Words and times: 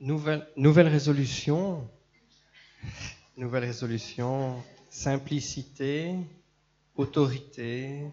Nouvelle, 0.00 0.46
nouvelle 0.58 0.88
résolution. 0.88 1.88
Nouvelle 3.38 3.64
résolution. 3.64 4.62
Simplicité, 4.90 6.14
autorité. 6.96 8.04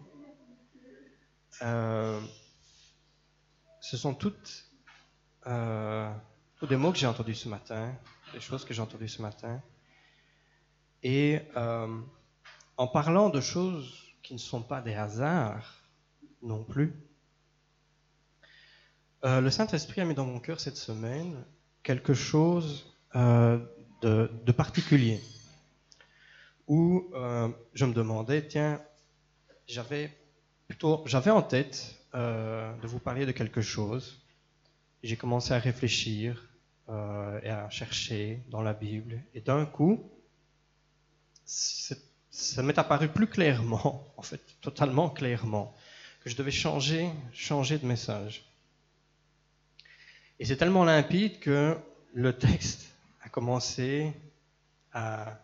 Euh, 1.60 2.18
ce 3.82 3.98
sont 3.98 4.14
toutes, 4.14 4.64
euh, 5.46 6.10
des 6.66 6.76
mots 6.76 6.90
que 6.90 6.96
j'ai 6.96 7.06
entendus 7.06 7.34
ce 7.34 7.50
matin, 7.50 7.94
des 8.32 8.40
choses 8.40 8.64
que 8.64 8.72
j'ai 8.72 8.80
entendues 8.80 9.08
ce 9.08 9.20
matin. 9.20 9.62
Et 11.02 11.42
euh, 11.54 12.00
en 12.78 12.86
parlant 12.86 13.28
de 13.28 13.42
choses 13.42 14.14
qui 14.22 14.32
ne 14.32 14.38
sont 14.38 14.62
pas 14.62 14.80
des 14.80 14.94
hasards 14.94 15.82
non 16.40 16.64
plus, 16.64 16.94
le 19.22 19.48
Saint-Esprit 19.48 20.02
a 20.02 20.04
mis 20.04 20.14
dans 20.14 20.26
mon 20.26 20.38
cœur 20.38 20.60
cette 20.60 20.76
semaine 20.76 21.46
quelque 21.84 22.14
chose 22.14 22.96
euh, 23.14 23.58
de, 24.02 24.52
particulier, 24.52 25.20
où 26.66 27.08
euh, 27.14 27.48
je 27.74 27.84
me 27.84 27.94
demandais, 27.94 28.46
tiens, 28.48 28.80
j'avais 29.68 30.10
plutôt, 30.66 31.04
j'avais 31.06 31.30
en 31.30 31.42
tête 31.42 32.00
de 32.12 32.86
vous 32.86 33.00
parler 33.00 33.26
de 33.26 33.32
quelque 33.32 33.60
chose. 33.60 34.20
J'ai 35.02 35.16
commencé 35.16 35.52
à 35.52 35.58
réfléchir 35.58 36.48
et 36.88 37.48
à 37.48 37.68
chercher 37.70 38.40
dans 38.50 38.62
la 38.62 38.72
Bible, 38.72 39.20
et 39.34 39.40
d'un 39.40 39.66
coup, 39.66 40.00
ça 41.44 42.62
m'est 42.62 42.78
apparu 42.78 43.08
plus 43.08 43.26
clairement, 43.26 44.12
en 44.16 44.22
fait, 44.22 44.40
totalement 44.60 45.10
clairement, 45.10 45.74
que 46.20 46.30
je 46.30 46.36
devais 46.36 46.50
changer, 46.50 47.10
changer 47.32 47.78
de 47.78 47.86
message. 47.86 48.44
Et 50.38 50.44
c'est 50.44 50.56
tellement 50.56 50.84
limpide 50.84 51.38
que 51.38 51.76
le 52.12 52.32
texte 52.32 52.92
a 53.22 53.28
commencé 53.28 54.12
à, 54.92 55.38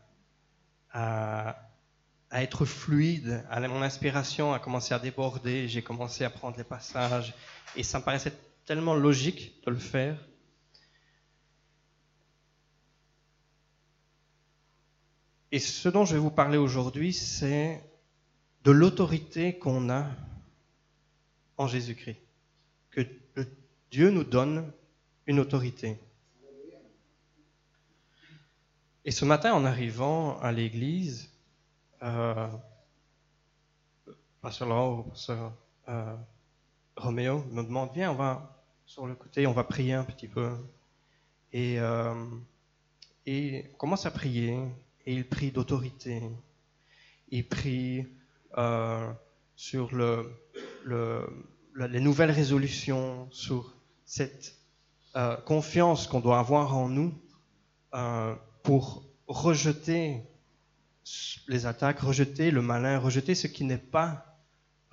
à, 0.93 1.57
être 2.33 2.65
fluide, 2.65 3.45
mon 3.51 3.83
inspiration 3.83 4.53
a 4.53 4.59
commencé 4.59 4.95
à 4.95 4.99
déborder, 4.99 5.69
j'ai 5.69 5.83
commencé 5.83 6.25
à 6.25 6.31
prendre 6.31 6.57
les 6.57 6.65
passages, 6.65 7.35
et 7.77 7.83
ça 7.83 7.99
me 7.99 8.05
paraissait 8.05 8.33
tellement 8.67 8.95
logique 8.95 9.61
de 9.67 9.71
le 9.71 9.79
faire. 9.79 10.17
Et 15.53 15.59
ce 15.59 15.89
dont 15.89 16.05
je 16.05 16.15
vais 16.15 16.21
vous 16.21 16.31
parler 16.31 16.59
aujourd'hui, 16.59 17.13
c'est 17.13 17.83
de 18.63 18.71
l'autorité 18.71 19.59
qu'on 19.59 19.91
a 19.91 20.07
en 21.57 21.67
Jésus-Christ. 21.67 22.21
Que 22.91 23.01
Dieu 23.91 24.11
nous 24.11 24.25
donne 24.25 24.73
une 25.31 25.39
autorité. 25.39 25.97
Et 29.05 29.13
ce 29.13 29.25
matin, 29.25 29.55
en 29.55 29.65
arrivant 29.65 30.41
à 30.41 30.51
l'église, 30.51 31.31
euh, 32.03 32.49
Pasteur 34.41 34.69
Laurent, 34.69 35.05
Pasteur 35.05 35.53
euh, 35.89 36.17
Roméo 36.97 37.45
me 37.53 37.63
demande, 37.63 37.91
viens, 37.95 38.11
on 38.11 38.17
va 38.17 38.61
sur 38.87 39.07
le 39.07 39.15
côté, 39.15 39.47
on 39.47 39.53
va 39.53 39.63
prier 39.63 39.93
un 39.93 40.03
petit 40.03 40.27
peu. 40.27 40.51
Et, 41.53 41.79
euh, 41.79 42.27
on 43.29 43.77
commence 43.79 44.07
à 44.07 44.11
prier, 44.11 44.59
et 45.07 45.15
il 45.15 45.29
prie 45.29 45.53
d'autorité. 45.53 46.23
Il 47.29 47.47
prie 47.47 48.05
euh, 48.59 49.13
sur 49.55 49.95
le, 49.95 50.29
le, 50.83 51.25
les 51.77 52.01
nouvelles 52.01 52.33
résolutions, 52.33 53.31
sur 53.31 53.77
cette 54.05 54.60
euh, 55.17 55.37
confiance 55.37 56.07
qu'on 56.07 56.21
doit 56.21 56.39
avoir 56.39 56.77
en 56.77 56.89
nous 56.89 57.13
euh, 57.95 58.35
pour 58.63 59.05
rejeter 59.27 60.23
les 61.49 61.67
attaques, 61.67 61.99
rejeter 61.99 62.53
le 62.53 62.63
malin, 62.63 62.97
rejeter 62.99 63.35
ce 63.35 63.49
qui 63.49 63.65
n'est 63.65 63.77
pas 63.77 64.39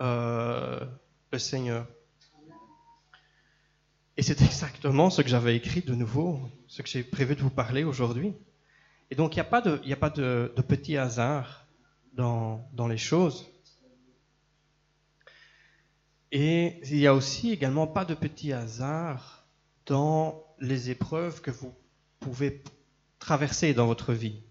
euh, 0.02 0.80
le 1.32 1.38
Seigneur. 1.38 1.86
Et 4.16 4.24
c'est 4.24 4.42
exactement 4.42 5.12
ce 5.12 5.22
que 5.22 5.30
j'avais 5.30 5.56
écrit 5.56 5.82
de 5.82 5.94
nouveau, 5.94 6.40
ce 6.68 6.82
que 6.82 6.90
j'ai 6.90 7.04
prévu 7.04 7.36
de 7.36 7.42
vous 7.42 7.52
parler 7.52 7.84
aujourd'hui. 7.84 8.34
Et 9.12 9.16
donc 9.16 9.36
il 9.36 9.38
n'y 9.38 9.42
a 9.42 9.98
pas 9.98 10.10
de, 10.10 10.48
petit 10.68 10.98
hasard 10.98 11.68
dans, 12.14 12.68
dans 12.74 12.88
les 12.88 12.98
choses. 12.98 13.46
Et 16.32 16.80
il 16.90 16.98
n'y 16.98 17.06
a 17.08 17.14
aussi 17.14 17.52
également 17.52 17.86
pas 17.86 18.04
de 18.04 18.16
petit 18.16 18.52
hasard 18.52 19.37
dans 19.88 20.44
les 20.60 20.90
épreuves 20.90 21.42
que 21.42 21.52
vous 21.52 21.74
pouvez 22.20 22.62
traverser 23.20 23.74
dans 23.74 23.88
votre 23.88 24.14
vie. 24.14 24.42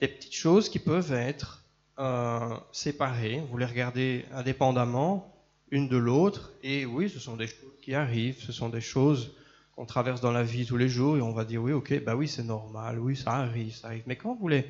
Des 0.00 0.08
petites 0.08 0.34
choses 0.34 0.68
qui 0.68 0.78
peuvent 0.78 1.12
être 1.12 1.64
euh, 1.98 2.56
séparées, 2.72 3.42
vous 3.50 3.58
les 3.58 3.66
regardez 3.66 4.24
indépendamment, 4.32 5.34
une 5.70 5.88
de 5.88 5.96
l'autre, 5.96 6.52
et 6.62 6.86
oui, 6.86 7.10
ce 7.10 7.18
sont 7.18 7.36
des 7.36 7.48
choses 7.48 7.72
qui 7.82 7.94
arrivent, 7.94 8.40
ce 8.40 8.52
sont 8.52 8.68
des 8.68 8.80
choses 8.80 9.34
qu'on 9.74 9.84
traverse 9.84 10.20
dans 10.20 10.32
la 10.32 10.44
vie 10.44 10.64
tous 10.64 10.76
les 10.76 10.88
jours, 10.88 11.16
et 11.16 11.20
on 11.20 11.32
va 11.32 11.44
dire 11.44 11.62
oui, 11.62 11.72
ok, 11.72 12.02
bah 12.04 12.14
oui, 12.14 12.28
c'est 12.28 12.44
normal, 12.44 12.98
oui, 13.00 13.16
ça 13.16 13.32
arrive, 13.32 13.74
ça 13.74 13.88
arrive. 13.88 14.04
Mais 14.06 14.16
quand 14.16 14.34
vous 14.36 14.48
les 14.48 14.64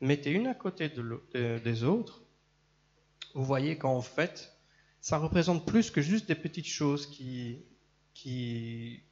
mettez 0.00 0.30
une 0.30 0.46
à 0.46 0.54
côté 0.54 0.88
de 0.88 1.58
des 1.58 1.84
autres, 1.84 2.22
vous 3.34 3.44
voyez 3.44 3.76
qu'en 3.76 4.00
fait, 4.00 4.56
ça 5.00 5.18
représente 5.18 5.66
plus 5.66 5.90
que 5.90 6.00
juste 6.00 6.28
des 6.28 6.34
petites 6.34 6.66
choses 6.66 7.06
qui, 7.06 7.58
qui, 8.14 9.02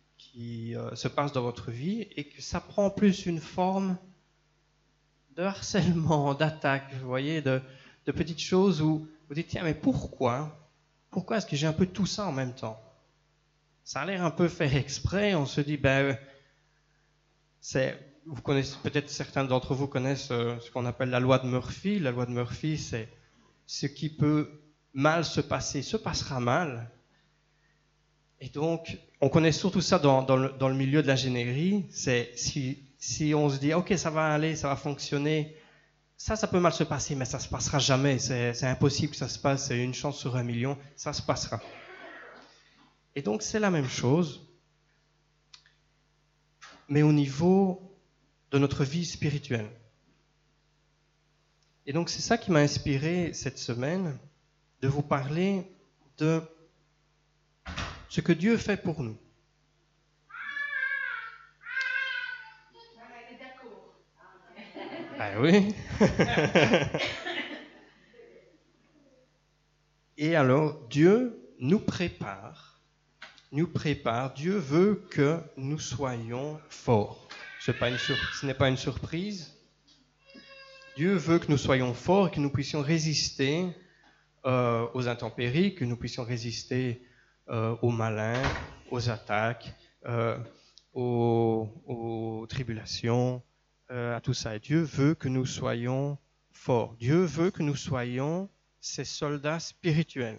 euh, 0.74 0.94
se 0.94 1.08
passe 1.08 1.32
dans 1.32 1.42
votre 1.42 1.70
vie 1.70 2.06
et 2.16 2.24
que 2.24 2.40
ça 2.40 2.60
prend 2.60 2.90
plus 2.90 3.26
une 3.26 3.40
forme 3.40 3.96
de 5.36 5.42
harcèlement, 5.42 6.34
d'attaque, 6.40 6.94
voyez, 7.02 7.42
de, 7.42 7.60
de, 8.06 8.12
petites 8.12 8.40
choses 8.40 8.82
où 8.82 9.08
vous 9.28 9.34
dites, 9.34 9.48
tiens, 9.48 9.62
mais 9.64 9.74
pourquoi 9.74 10.70
Pourquoi 11.10 11.38
est-ce 11.38 11.46
que 11.46 11.56
j'ai 11.56 11.66
un 11.66 11.72
peu 11.72 11.86
tout 11.86 12.06
ça 12.06 12.26
en 12.26 12.32
même 12.32 12.54
temps? 12.54 12.80
Ça 13.84 14.00
a 14.00 14.04
l'air 14.04 14.24
un 14.24 14.30
peu 14.30 14.48
fait 14.48 14.74
exprès, 14.76 15.34
on 15.34 15.46
se 15.46 15.60
dit, 15.60 15.76
ben, 15.76 16.16
c'est, 17.60 17.98
vous 18.26 18.42
connaissez, 18.42 18.76
peut-être 18.82 19.10
certains 19.10 19.44
d'entre 19.44 19.74
vous 19.74 19.86
connaissent 19.86 20.30
euh, 20.30 20.58
ce 20.60 20.70
qu'on 20.70 20.86
appelle 20.86 21.10
la 21.10 21.20
loi 21.20 21.38
de 21.38 21.46
Murphy. 21.46 21.98
La 21.98 22.10
loi 22.10 22.26
de 22.26 22.32
Murphy, 22.32 22.78
c'est 22.78 23.08
ce 23.66 23.86
qui 23.86 24.08
peut 24.08 24.62
mal 24.92 25.24
se 25.24 25.40
passer, 25.40 25.82
se 25.82 25.96
passera 25.96 26.40
mal, 26.40 26.90
et 28.40 28.48
donc, 28.48 28.98
on 29.20 29.28
connaît 29.28 29.52
surtout 29.52 29.82
ça 29.82 29.98
dans, 29.98 30.22
dans, 30.22 30.36
le, 30.68 30.74
milieu 30.74 31.02
de 31.02 31.06
l'ingénierie. 31.06 31.84
C'est 31.90 32.32
si, 32.36 32.82
si 32.98 33.34
on 33.34 33.50
se 33.50 33.58
dit, 33.58 33.74
OK, 33.74 33.92
ça 33.98 34.08
va 34.08 34.32
aller, 34.32 34.56
ça 34.56 34.68
va 34.68 34.76
fonctionner, 34.76 35.54
ça, 36.16 36.36
ça 36.36 36.46
peut 36.46 36.58
mal 36.58 36.72
se 36.72 36.84
passer, 36.84 37.14
mais 37.14 37.26
ça 37.26 37.38
se 37.38 37.48
passera 37.48 37.78
jamais. 37.78 38.18
C'est 38.18 38.64
impossible 38.64 39.10
que 39.10 39.18
ça 39.18 39.28
se 39.28 39.38
passe. 39.38 39.66
C'est 39.66 39.82
une 39.82 39.92
chance 39.92 40.18
sur 40.18 40.36
un 40.36 40.42
million. 40.42 40.78
Ça 40.96 41.12
se 41.12 41.20
passera. 41.20 41.60
Et 43.14 43.20
donc, 43.20 43.42
c'est 43.42 43.58
la 43.58 43.70
même 43.70 43.88
chose, 43.88 44.48
mais 46.88 47.02
au 47.02 47.12
niveau 47.12 47.94
de 48.52 48.58
notre 48.58 48.84
vie 48.84 49.04
spirituelle. 49.04 49.70
Et 51.84 51.92
donc, 51.92 52.08
c'est 52.08 52.22
ça 52.22 52.38
qui 52.38 52.50
m'a 52.50 52.60
inspiré 52.60 53.32
cette 53.34 53.58
semaine 53.58 54.18
de 54.80 54.88
vous 54.88 55.02
parler 55.02 55.70
de 56.16 56.42
ce 58.10 58.20
que 58.20 58.32
Dieu 58.32 58.58
fait 58.58 58.76
pour 58.76 59.02
nous. 59.02 59.16
Ben 65.16 65.38
oui. 65.38 65.74
Et 70.18 70.34
alors, 70.34 70.88
Dieu 70.88 71.40
nous 71.60 71.78
prépare, 71.78 72.82
nous 73.52 73.68
prépare, 73.68 74.34
Dieu 74.34 74.56
veut 74.56 75.06
que 75.10 75.38
nous 75.56 75.78
soyons 75.78 76.60
forts. 76.68 77.28
Ce 77.60 77.70
n'est 78.44 78.54
pas 78.54 78.68
une 78.68 78.76
surprise. 78.76 79.56
Dieu 80.96 81.14
veut 81.14 81.38
que 81.38 81.50
nous 81.50 81.58
soyons 81.58 81.94
forts, 81.94 82.32
que 82.32 82.40
nous 82.40 82.50
puissions 82.50 82.82
résister 82.82 83.68
euh, 84.46 84.88
aux 84.94 85.06
intempéries, 85.06 85.76
que 85.76 85.84
nous 85.84 85.96
puissions 85.96 86.24
résister 86.24 87.02
aux 87.50 87.90
malins, 87.90 88.42
aux 88.90 89.08
attaques, 89.08 89.74
euh, 90.06 90.38
aux, 90.92 92.46
tribulations, 92.48 93.42
euh, 93.90 94.16
à 94.16 94.20
tout 94.20 94.34
ça. 94.34 94.58
Dieu 94.58 94.82
veut 94.82 95.14
que 95.14 95.28
nous 95.28 95.46
soyons 95.46 96.18
forts. 96.50 96.94
Dieu 96.96 97.24
veut 97.24 97.50
que 97.50 97.62
nous 97.62 97.76
soyons 97.76 98.48
ses 98.80 99.04
soldats 99.04 99.60
spirituels. 99.60 100.38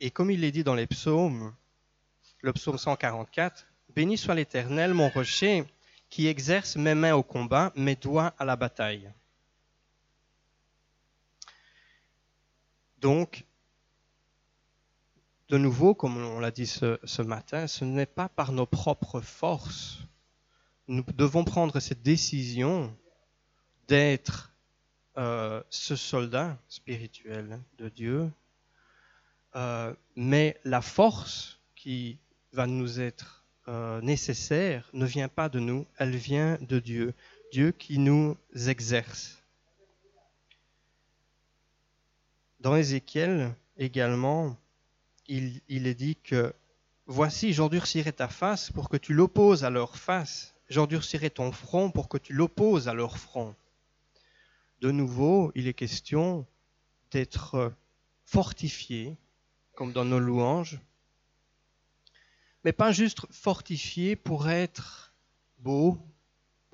Et 0.00 0.10
comme 0.10 0.30
il 0.30 0.44
est 0.44 0.50
dit 0.50 0.64
dans 0.64 0.74
les 0.74 0.86
psaumes, 0.86 1.54
le 2.42 2.52
psaume 2.52 2.76
144, 2.76 3.66
Béni 3.94 4.18
soit 4.18 4.34
l'Éternel, 4.34 4.92
mon 4.92 5.08
rocher, 5.08 5.64
qui 6.10 6.26
exerce 6.26 6.76
mes 6.76 6.94
mains 6.94 7.14
au 7.14 7.22
combat, 7.22 7.72
mes 7.76 7.96
doigts 7.96 8.34
à 8.38 8.44
la 8.44 8.56
bataille. 8.56 9.10
Donc, 13.04 13.44
de 15.50 15.58
nouveau, 15.58 15.94
comme 15.94 16.16
on 16.16 16.40
l'a 16.40 16.50
dit 16.50 16.66
ce, 16.66 17.20
matin, 17.20 17.66
ce 17.66 17.84
n'est 17.84 18.06
pas 18.06 18.30
par 18.30 18.50
nos 18.50 18.64
propres 18.64 19.20
forces. 19.20 19.98
Nous 20.88 21.04
devons 21.14 21.44
prendre 21.44 21.80
cette 21.80 22.00
décision 22.00 22.96
d'être 23.88 24.54
euh, 25.18 25.62
ce 25.68 25.96
soldat 25.96 26.56
spirituel 26.70 27.60
de 27.76 27.90
Dieu, 27.90 28.30
euh, 29.54 29.94
mais 30.16 30.58
la 30.64 30.80
force 30.80 31.60
qui 31.76 32.16
va 32.54 32.66
nous 32.66 33.00
être 33.00 33.44
euh, 33.68 34.00
nécessaire 34.00 34.88
ne 34.94 35.04
vient 35.04 35.28
pas 35.28 35.50
de 35.50 35.58
nous, 35.58 35.86
elle 35.98 36.16
vient 36.16 36.56
de 36.62 36.78
Dieu, 36.78 37.12
Dieu 37.52 37.70
qui 37.72 37.98
nous 37.98 38.38
exerce. 38.66 39.43
Dans 42.64 42.76
Ézéchiel 42.76 43.54
également, 43.76 44.56
il, 45.28 45.60
est 45.68 45.94
dit 45.94 46.16
que 46.16 46.54
Voici, 47.04 47.52
j'endurcirai 47.52 48.10
ta 48.10 48.26
face 48.26 48.70
pour 48.70 48.88
que 48.88 48.96
tu 48.96 49.12
l'opposes 49.12 49.64
à 49.64 49.68
leur 49.68 49.98
face, 49.98 50.54
j'endurcirai 50.70 51.28
ton 51.28 51.52
front 51.52 51.90
pour 51.90 52.08
que 52.08 52.16
tu 52.16 52.32
l'opposes 52.32 52.88
à 52.88 52.94
leur 52.94 53.18
front. 53.18 53.54
De 54.80 54.90
nouveau, 54.90 55.52
il 55.54 55.68
est 55.68 55.74
question 55.74 56.46
d'être 57.10 57.74
fortifié, 58.24 59.18
comme 59.74 59.92
dans 59.92 60.06
nos 60.06 60.18
louanges, 60.18 60.80
mais 62.64 62.72
pas 62.72 62.92
juste 62.92 63.30
fortifié 63.30 64.16
pour 64.16 64.48
être 64.48 65.12
beau, 65.58 65.98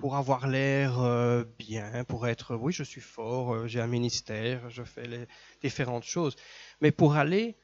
pour 0.01 0.15
avoir 0.15 0.47
l'air 0.47 0.99
euh, 0.99 1.43
bien, 1.59 2.03
pour 2.05 2.27
être, 2.27 2.55
oui, 2.55 2.73
je 2.73 2.81
suis 2.81 3.01
fort, 3.01 3.53
euh, 3.53 3.67
j'ai 3.67 3.79
un 3.79 3.85
ministère, 3.85 4.67
je 4.71 4.81
fais 4.81 5.05
les 5.05 5.27
différentes 5.61 6.05
choses, 6.05 6.35
mais 6.81 6.89
pour 6.89 7.13
aller 7.13 7.55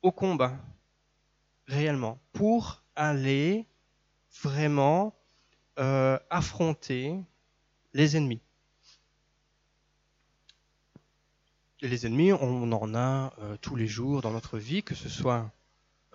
au 0.00 0.10
combat, 0.10 0.56
réellement, 1.66 2.18
pour 2.32 2.82
aller 2.96 3.66
vraiment 4.42 5.14
euh, 5.78 6.18
affronter 6.30 7.20
les 7.92 8.16
ennemis. 8.16 8.40
Et 11.82 11.88
les 11.88 12.06
ennemis, 12.06 12.32
on 12.32 12.72
en 12.72 12.94
a 12.94 13.34
euh, 13.38 13.58
tous 13.60 13.76
les 13.76 13.86
jours 13.86 14.22
dans 14.22 14.30
notre 14.30 14.56
vie, 14.56 14.82
que 14.82 14.94
ce 14.94 15.10
soit 15.10 15.52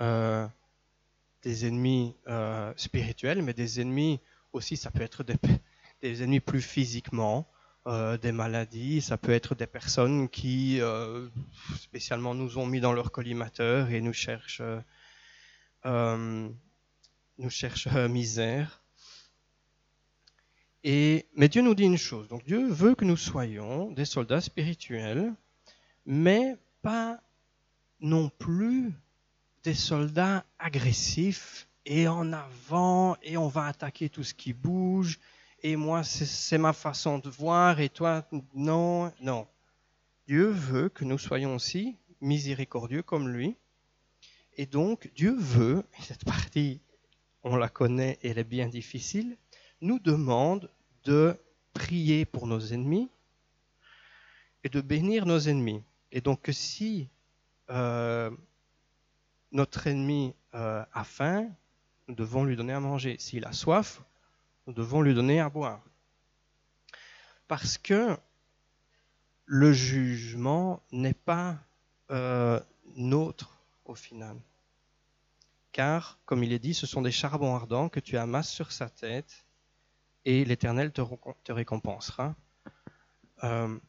euh, 0.01 0.47
des 1.43 1.67
ennemis 1.67 2.15
spirituels, 2.77 3.43
mais 3.43 3.53
des 3.53 3.79
ennemis 3.79 4.19
aussi, 4.53 4.77
ça 4.77 4.91
peut 4.91 5.01
être 5.01 5.23
des, 5.23 6.23
ennemis 6.23 6.39
plus 6.39 6.61
physiquement, 6.61 7.47
euh, 7.87 8.17
des 8.17 8.31
maladies, 8.31 9.01
ça 9.01 9.17
peut 9.17 9.31
être 9.31 9.55
des 9.55 9.67
personnes 9.67 10.29
qui 10.29 10.79
euh, 10.81 11.27
spécialement 11.79 12.35
nous 12.35 12.57
ont 12.57 12.65
mis 12.65 12.79
dans 12.79 12.93
leur 12.93 13.11
collimateur 13.11 13.89
et 13.89 14.01
nous 14.01 14.13
cherchent, 14.13 14.61
euh, 15.85 16.49
nous 17.37 17.49
cherchent 17.49 17.87
misère. 17.87 18.83
Et, 20.83 21.27
mais 21.35 21.47
Dieu 21.47 21.61
nous 21.61 21.75
dit 21.75 21.83
une 21.83 21.97
chose, 21.97 22.27
donc 22.27 22.43
Dieu 22.43 22.67
veut 22.67 22.95
que 22.95 23.05
nous 23.05 23.17
soyons 23.17 23.91
des 23.91 24.05
soldats 24.05 24.41
spirituels, 24.41 25.31
mais 26.05 26.57
pas 26.81 27.21
non 27.99 28.29
plus 28.29 28.91
des 29.63 29.75
soldats 29.75 30.43
agressifs 30.57 31.67
et 31.85 32.07
en 32.07 32.31
avant 32.33 33.17
et 33.23 33.37
on 33.37 33.47
va 33.47 33.65
attaquer 33.65 34.09
tout 34.09 34.23
ce 34.23 34.33
qui 34.33 34.53
bouge 34.53 35.19
et 35.63 35.75
moi, 35.75 36.03
c'est 36.03 36.57
ma 36.57 36.73
façon 36.73 37.19
de 37.19 37.29
voir, 37.29 37.79
et 37.79 37.89
toi, 37.89 38.27
non, 38.55 39.13
non. 39.21 39.47
Dieu 40.27 40.49
veut 40.49 40.89
que 40.89 41.05
nous 41.05 41.19
soyons 41.19 41.55
aussi 41.55 41.97
miséricordieux 42.19 43.03
comme 43.03 43.29
lui. 43.29 43.55
Et 44.57 44.65
donc, 44.65 45.11
Dieu 45.13 45.35
veut, 45.37 45.83
et 45.99 46.01
cette 46.01 46.25
partie, 46.25 46.81
on 47.43 47.55
la 47.57 47.69
connaît, 47.69 48.17
elle 48.23 48.39
est 48.39 48.43
bien 48.43 48.69
difficile, 48.69 49.37
nous 49.81 49.99
demande 49.99 50.71
de 51.03 51.37
prier 51.73 52.25
pour 52.25 52.47
nos 52.47 52.59
ennemis 52.59 53.09
et 54.63 54.69
de 54.69 54.81
bénir 54.81 55.27
nos 55.27 55.39
ennemis. 55.39 55.83
Et 56.11 56.21
donc, 56.21 56.49
si 56.51 57.07
euh, 57.69 58.31
notre 59.51 59.85
ennemi 59.85 60.33
euh, 60.55 60.83
a 60.91 61.03
faim, 61.03 61.51
nous 62.11 62.17
devons 62.17 62.43
lui 62.43 62.57
donner 62.57 62.73
à 62.73 62.81
manger. 62.81 63.15
S'il 63.19 63.45
a 63.45 63.53
soif, 63.53 64.01
nous 64.67 64.73
devons 64.73 65.01
lui 65.01 65.13
donner 65.13 65.39
à 65.39 65.49
boire. 65.49 65.81
Parce 67.47 67.77
que 67.77 68.17
le 69.45 69.71
jugement 69.71 70.83
n'est 70.91 71.13
pas 71.13 71.57
euh, 72.09 72.59
nôtre 72.97 73.57
au 73.85 73.95
final. 73.95 74.35
Car, 75.71 76.19
comme 76.25 76.43
il 76.43 76.51
est 76.51 76.59
dit, 76.59 76.73
ce 76.73 76.85
sont 76.85 77.01
des 77.01 77.13
charbons 77.13 77.55
ardents 77.55 77.87
que 77.87 78.01
tu 78.01 78.17
amasses 78.17 78.51
sur 78.51 78.73
sa 78.73 78.89
tête 78.89 79.45
et 80.25 80.43
l'Éternel 80.43 80.91
te, 80.91 81.01
récompensera. 81.53 82.35
Euh, 83.45 83.79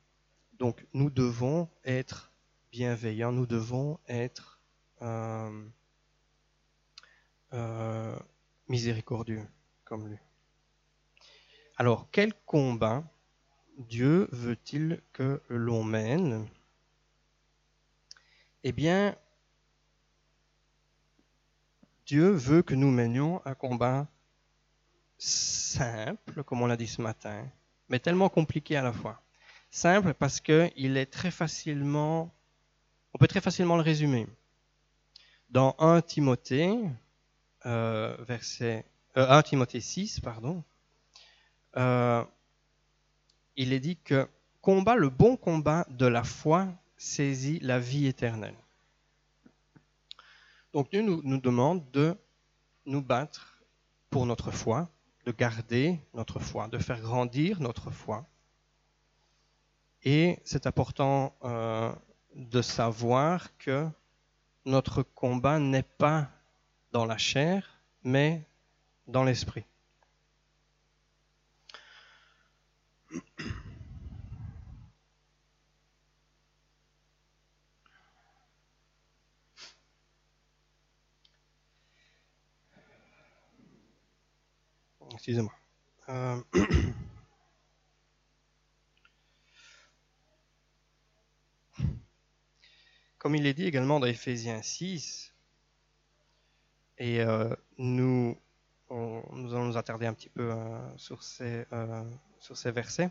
donc 0.60 0.86
nous 0.94 1.10
devons 1.10 1.69
être 1.84 2.30
bienveillants, 2.70 3.32
nous 3.32 3.46
devons 3.46 3.98
être 4.06 4.60
euh, 5.02 5.66
miséricordieux 8.69 9.46
comme 9.84 10.08
lui. 10.08 10.19
Alors, 11.76 12.08
quel 12.10 12.32
combat 12.46 13.04
Dieu 13.78 14.28
veut-il 14.32 15.02
que 15.12 15.43
l'on 15.49 15.84
mène? 15.84 16.49
Eh 18.64 18.72
bien, 18.72 19.16
Dieu 22.06 22.31
veut 22.31 22.62
que 22.62 22.75
nous 22.75 22.90
menions 22.90 23.40
un 23.44 23.55
combat 23.55 24.06
simple, 25.19 26.44
comme 26.44 26.62
on 26.62 26.66
l'a 26.66 26.76
dit 26.76 26.87
ce 26.87 27.00
matin, 27.00 27.48
mais 27.88 27.98
tellement 27.98 28.28
compliqué 28.28 28.76
à 28.76 28.82
la 28.82 28.93
fois. 28.93 29.22
Simple 29.70 30.12
parce 30.14 30.40
qu'il 30.40 30.96
est 30.96 31.06
très 31.06 31.31
facilement, 31.31 32.31
on 33.14 33.19
peut 33.19 33.28
très 33.28 33.40
facilement 33.40 33.76
le 33.76 33.82
résumer. 33.82 34.26
Dans 35.48 35.75
1 35.78 36.02
Timothée, 36.02 36.78
euh, 37.67 38.17
verset, 38.20 38.85
1 39.14 39.23
euh, 39.23 39.43
Timothée 39.43 39.81
6, 39.81 40.20
pardon, 40.20 40.64
euh, 41.76 42.25
il 43.56 43.73
est 43.73 43.81
dit 43.81 43.97
que 43.97 44.29
combat 44.61 44.97
le 44.97 45.09
bon 45.09 45.37
combat 45.37 45.87
de 45.91 46.06
la 46.06 46.25
foi 46.25 46.69
saisit 46.97 47.61
la 47.61 47.79
vie 47.79 48.06
éternelle. 48.06 48.56
Donc 50.73 50.91
Dieu 50.91 51.03
nous, 51.03 51.20
nous 51.22 51.39
demande 51.39 51.89
de 51.93 52.17
nous 52.86 53.03
battre 53.03 53.63
pour 54.10 54.27
notre 54.27 54.51
foi, 54.51 54.89
de 55.27 55.32
garder 55.32 56.01
notre 56.15 56.41
foi, 56.41 56.69
de 56.69 56.79
faire 56.79 57.01
grandir 57.01 57.60
notre 57.60 57.91
foi. 57.91 58.27
Et 60.03 60.41
c'est 60.44 60.67
important 60.67 61.34
de 62.34 62.63
savoir 62.63 63.56
que 63.58 63.89
notre 64.65 65.03
combat 65.03 65.58
n'est 65.58 65.82
pas 65.82 66.29
dans 66.93 67.06
la 67.06 67.19
chair, 67.19 67.81
mais 68.05 68.43
dans 69.06 69.25
l'esprit. 69.25 69.65
Excusez-moi. 85.13 85.53
Euh, 86.08 86.43
comme 93.19 93.37
il 93.37 93.46
est 93.46 93.55
dit 93.55 93.67
également 93.67 94.01
dans 94.01 94.06
Ephésiens 94.06 94.63
6, 94.63 95.31
et 96.99 97.20
euh, 97.20 97.55
nous, 97.79 98.37
nous 98.91 99.55
allons 99.55 99.67
nous 99.67 99.77
attarder 99.77 100.06
un 100.06 100.15
petit 100.15 100.29
peu 100.29 100.53
euh, 100.53 100.96
sur 100.96 101.22
ces 101.22 101.65
sur 102.39 102.56
ces 102.56 102.72
versets. 102.72 103.11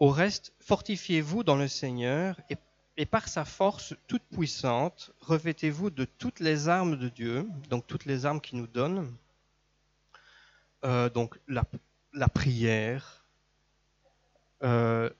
Au 0.00 0.08
reste, 0.08 0.54
fortifiez-vous 0.60 1.44
dans 1.44 1.56
le 1.56 1.68
Seigneur 1.68 2.40
et, 2.48 3.04
par 3.04 3.28
sa 3.28 3.44
force 3.44 3.94
toute 4.06 4.22
puissante, 4.22 5.12
revêtez-vous 5.20 5.90
de 5.90 6.04
toutes 6.04 6.40
les 6.40 6.68
armes 6.68 6.96
de 6.96 7.08
Dieu, 7.10 7.46
donc 7.68 7.86
toutes 7.86 8.06
les 8.06 8.24
armes 8.24 8.40
qu'il 8.40 8.58
nous 8.58 8.66
donne, 8.66 9.14
euh, 10.84 11.10
donc 11.10 11.38
la, 11.48 11.64
prière, 12.28 13.26
euh, 14.62 15.10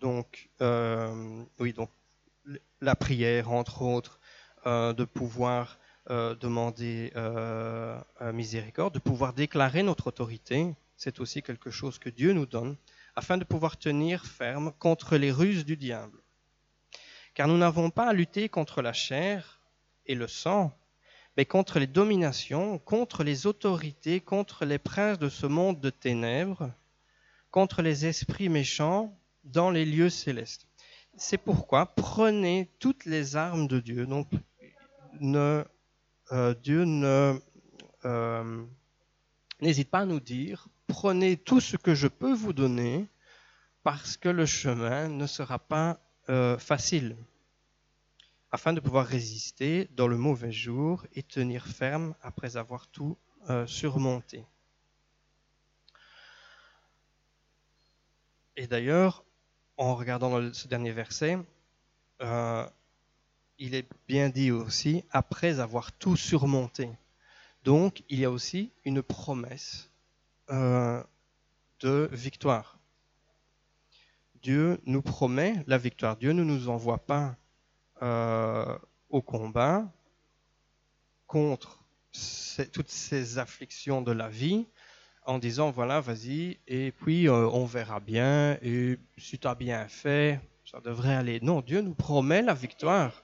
donc 0.00 0.50
euh, 0.60 1.44
oui 1.58 1.72
donc 1.72 1.90
la 2.80 2.94
prière 2.94 3.50
entre 3.50 3.82
autres, 3.82 4.20
de 4.64 5.04
pouvoir 5.04 5.78
demander 6.08 7.12
miséricorde, 8.32 8.94
de 8.94 8.98
pouvoir 8.98 9.32
déclarer 9.32 9.82
notre 9.82 10.08
autorité, 10.08 10.74
c'est 10.96 11.20
aussi 11.20 11.42
quelque 11.42 11.70
chose 11.70 11.98
que 11.98 12.08
Dieu 12.08 12.32
nous 12.32 12.46
donne 12.46 12.76
afin 13.16 13.36
de 13.36 13.44
pouvoir 13.44 13.76
tenir 13.76 14.24
ferme 14.24 14.72
contre 14.78 15.16
les 15.16 15.30
ruses 15.30 15.64
du 15.64 15.76
diable. 15.76 16.18
Car 17.34 17.48
nous 17.48 17.58
n'avons 17.58 17.90
pas 17.90 18.08
à 18.08 18.12
lutter 18.12 18.48
contre 18.48 18.80
la 18.80 18.92
chair 18.92 19.60
et 20.06 20.14
le 20.14 20.28
sang, 20.28 20.76
mais 21.36 21.44
contre 21.44 21.80
les 21.80 21.88
dominations, 21.88 22.78
contre 22.78 23.24
les 23.24 23.46
autorités, 23.46 24.20
contre 24.20 24.64
les 24.64 24.78
princes 24.78 25.18
de 25.18 25.28
ce 25.28 25.46
monde 25.46 25.80
de 25.80 25.90
ténèbres, 25.90 26.70
contre 27.50 27.82
les 27.82 28.06
esprits 28.06 28.48
méchants 28.48 29.18
dans 29.42 29.70
les 29.70 29.84
lieux 29.84 30.10
célestes. 30.10 30.68
C'est 31.16 31.38
pourquoi 31.38 31.86
prenez 31.86 32.70
toutes 32.78 33.04
les 33.04 33.34
armes 33.36 33.66
de 33.66 33.80
Dieu. 33.80 34.06
Donc, 34.06 34.28
euh, 35.22 36.54
Dieu 36.62 36.84
ne 36.84 37.38
euh, 38.04 38.64
n'hésite 39.60 39.90
pas 39.90 40.00
à 40.00 40.04
nous 40.06 40.20
dire 40.20 40.68
prenez 40.86 41.36
tout 41.36 41.60
ce 41.60 41.76
que 41.76 41.94
je 41.94 42.08
peux 42.08 42.32
vous 42.32 42.52
donner 42.52 43.08
parce 43.82 44.16
que 44.16 44.28
le 44.28 44.46
chemin 44.46 45.08
ne 45.08 45.26
sera 45.26 45.58
pas 45.58 46.00
euh, 46.28 46.58
facile 46.58 47.16
afin 48.50 48.72
de 48.72 48.80
pouvoir 48.80 49.06
résister 49.06 49.88
dans 49.92 50.06
le 50.06 50.16
mauvais 50.16 50.52
jour 50.52 51.04
et 51.14 51.22
tenir 51.22 51.66
ferme 51.66 52.14
après 52.22 52.56
avoir 52.56 52.86
tout 52.86 53.18
surmonté. 53.66 54.46
Et 58.56 58.66
d'ailleurs, 58.66 59.22
en 59.76 59.94
regardant 59.94 60.50
ce 60.54 60.66
dernier 60.66 60.92
verset, 60.92 61.36
il 63.58 63.74
est 63.74 63.88
bien 64.08 64.28
dit 64.28 64.50
aussi 64.50 65.04
après 65.10 65.60
avoir 65.60 65.92
tout 65.92 66.16
surmonté. 66.16 66.90
Donc, 67.64 68.02
il 68.08 68.20
y 68.20 68.24
a 68.24 68.30
aussi 68.30 68.72
une 68.84 69.02
promesse 69.02 69.90
euh, 70.50 71.02
de 71.80 72.08
victoire. 72.12 72.78
Dieu 74.42 74.78
nous 74.84 75.00
promet 75.00 75.64
la 75.66 75.78
victoire. 75.78 76.16
Dieu 76.16 76.32
ne 76.32 76.44
nous 76.44 76.68
envoie 76.68 76.98
pas 76.98 77.36
euh, 78.02 78.78
au 79.08 79.22
combat 79.22 79.90
contre 81.26 81.82
toutes 82.72 82.90
ces 82.90 83.38
afflictions 83.38 84.02
de 84.02 84.12
la 84.12 84.28
vie 84.28 84.66
en 85.24 85.38
disant 85.38 85.70
voilà, 85.70 86.00
vas-y, 86.00 86.58
et 86.68 86.92
puis 86.92 87.28
euh, 87.28 87.48
on 87.48 87.64
verra 87.64 87.98
bien, 88.00 88.58
et 88.62 88.98
si 89.16 89.38
tu 89.38 89.48
as 89.48 89.54
bien 89.54 89.88
fait, 89.88 90.38
ça 90.70 90.80
devrait 90.80 91.14
aller. 91.14 91.40
Non, 91.40 91.62
Dieu 91.62 91.80
nous 91.80 91.94
promet 91.94 92.42
la 92.42 92.54
victoire. 92.54 93.23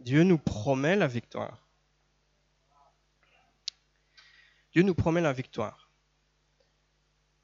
Dieu 0.00 0.22
nous 0.22 0.38
promet 0.38 0.96
la 0.96 1.06
victoire. 1.06 1.66
Dieu 4.72 4.82
nous 4.82 4.94
promet 4.94 5.20
la 5.20 5.32
victoire. 5.32 5.90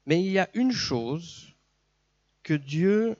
Mais 0.05 0.23
il 0.23 0.31
y 0.31 0.39
a 0.39 0.49
une 0.53 0.71
chose 0.71 1.53
que 2.43 2.53
Dieu 2.53 3.17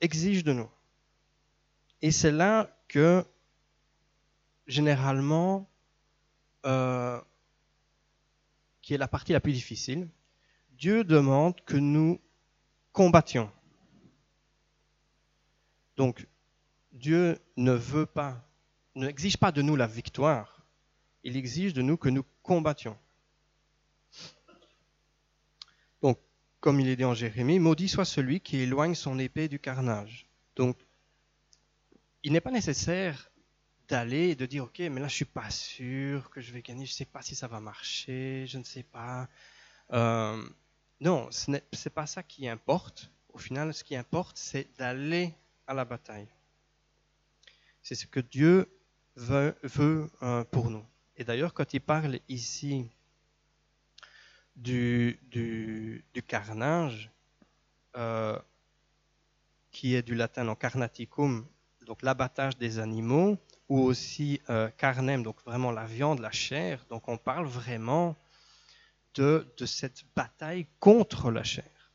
exige 0.00 0.44
de 0.44 0.52
nous. 0.52 0.70
Et 2.02 2.12
c'est 2.12 2.30
là 2.30 2.70
que, 2.86 3.24
généralement, 4.66 5.68
euh, 6.66 7.20
qui 8.82 8.94
est 8.94 8.98
la 8.98 9.08
partie 9.08 9.32
la 9.32 9.40
plus 9.40 9.52
difficile, 9.52 10.08
Dieu 10.72 11.02
demande 11.02 11.60
que 11.62 11.76
nous 11.76 12.20
combattions. 12.92 13.50
Donc, 15.96 16.26
Dieu 16.92 17.38
ne 17.56 17.72
veut 17.72 18.06
pas, 18.06 18.44
n'exige 18.94 19.36
pas 19.36 19.52
de 19.52 19.62
nous 19.62 19.76
la 19.76 19.86
victoire, 19.86 20.66
il 21.24 21.36
exige 21.36 21.74
de 21.74 21.82
nous 21.82 21.96
que 21.96 22.08
nous 22.08 22.24
combattions. 22.42 22.96
comme 26.60 26.80
il 26.80 26.88
est 26.88 26.96
dit 26.96 27.04
en 27.04 27.14
Jérémie, 27.14 27.58
maudit 27.58 27.88
soit 27.88 28.04
celui 28.04 28.40
qui 28.40 28.58
éloigne 28.58 28.94
son 28.94 29.18
épée 29.18 29.48
du 29.48 29.58
carnage. 29.58 30.26
Donc, 30.56 30.76
il 32.22 32.32
n'est 32.32 32.40
pas 32.40 32.50
nécessaire 32.50 33.30
d'aller 33.88 34.30
et 34.30 34.34
de 34.34 34.44
dire, 34.44 34.64
ok, 34.64 34.80
mais 34.80 35.00
là 35.00 35.08
je 35.08 35.14
suis 35.14 35.24
pas 35.24 35.50
sûr 35.50 36.30
que 36.30 36.40
je 36.40 36.52
vais 36.52 36.62
gagner, 36.62 36.84
je 36.84 36.92
ne 36.92 36.96
sais 36.96 37.04
pas 37.04 37.22
si 37.22 37.34
ça 37.34 37.46
va 37.46 37.60
marcher, 37.60 38.44
je 38.46 38.58
ne 38.58 38.64
sais 38.64 38.82
pas. 38.82 39.28
Euh, 39.92 40.46
non, 41.00 41.28
ce 41.30 41.50
n'est 41.50 41.62
pas 41.94 42.06
ça 42.06 42.22
qui 42.22 42.48
importe. 42.48 43.10
Au 43.32 43.38
final, 43.38 43.72
ce 43.72 43.84
qui 43.84 43.94
importe, 43.94 44.36
c'est 44.36 44.68
d'aller 44.78 45.32
à 45.66 45.74
la 45.74 45.84
bataille. 45.84 46.28
C'est 47.88 47.94
ce 47.94 48.06
que 48.06 48.20
Dieu 48.20 48.70
veut, 49.16 49.56
euh, 50.22 50.44
pour 50.44 50.68
nous. 50.68 50.84
Et 51.16 51.24
d'ailleurs, 51.24 51.54
quand 51.54 51.72
il 51.72 51.80
parle 51.80 52.20
ici 52.28 52.84
du, 54.54 55.18
carnage, 56.26 57.10
euh, 57.96 58.38
qui 59.70 59.94
est 59.94 60.02
du 60.02 60.14
latin 60.14 60.48
en 60.48 60.54
carnaticum, 60.54 61.46
donc 61.86 62.02
l'abattage 62.02 62.58
des 62.58 62.78
animaux, 62.78 63.38
ou 63.70 63.80
aussi 63.80 64.42
euh, 64.50 64.68
carnem, 64.76 65.22
donc 65.22 65.42
vraiment 65.46 65.70
la 65.72 65.86
viande, 65.86 66.18
la 66.18 66.30
chair. 66.30 66.84
Donc 66.90 67.08
on 67.08 67.16
parle 67.16 67.46
vraiment 67.46 68.16
de, 69.14 69.50
de 69.56 69.64
cette 69.64 70.04
bataille 70.14 70.66
contre 70.78 71.30
la 71.30 71.42
chair. 71.42 71.90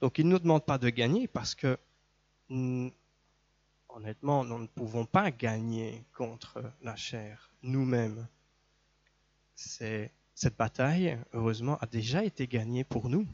Donc 0.00 0.18
il 0.18 0.26
ne 0.26 0.32
nous 0.32 0.40
demande 0.40 0.64
pas 0.64 0.78
de 0.78 0.88
gagner 0.88 1.28
parce 1.28 1.54
que, 1.54 1.78
honnêtement, 3.96 4.44
nous 4.44 4.58
ne 4.58 4.66
pouvons 4.66 5.06
pas 5.06 5.30
gagner 5.30 6.04
contre 6.12 6.62
la 6.82 6.96
chair 6.96 7.50
nous-mêmes. 7.62 8.28
Cette 9.54 10.56
bataille, 10.58 11.18
heureusement, 11.32 11.78
a 11.80 11.86
déjà 11.86 12.22
été 12.22 12.46
gagnée 12.46 12.84
pour 12.84 13.08
nous. 13.08 13.26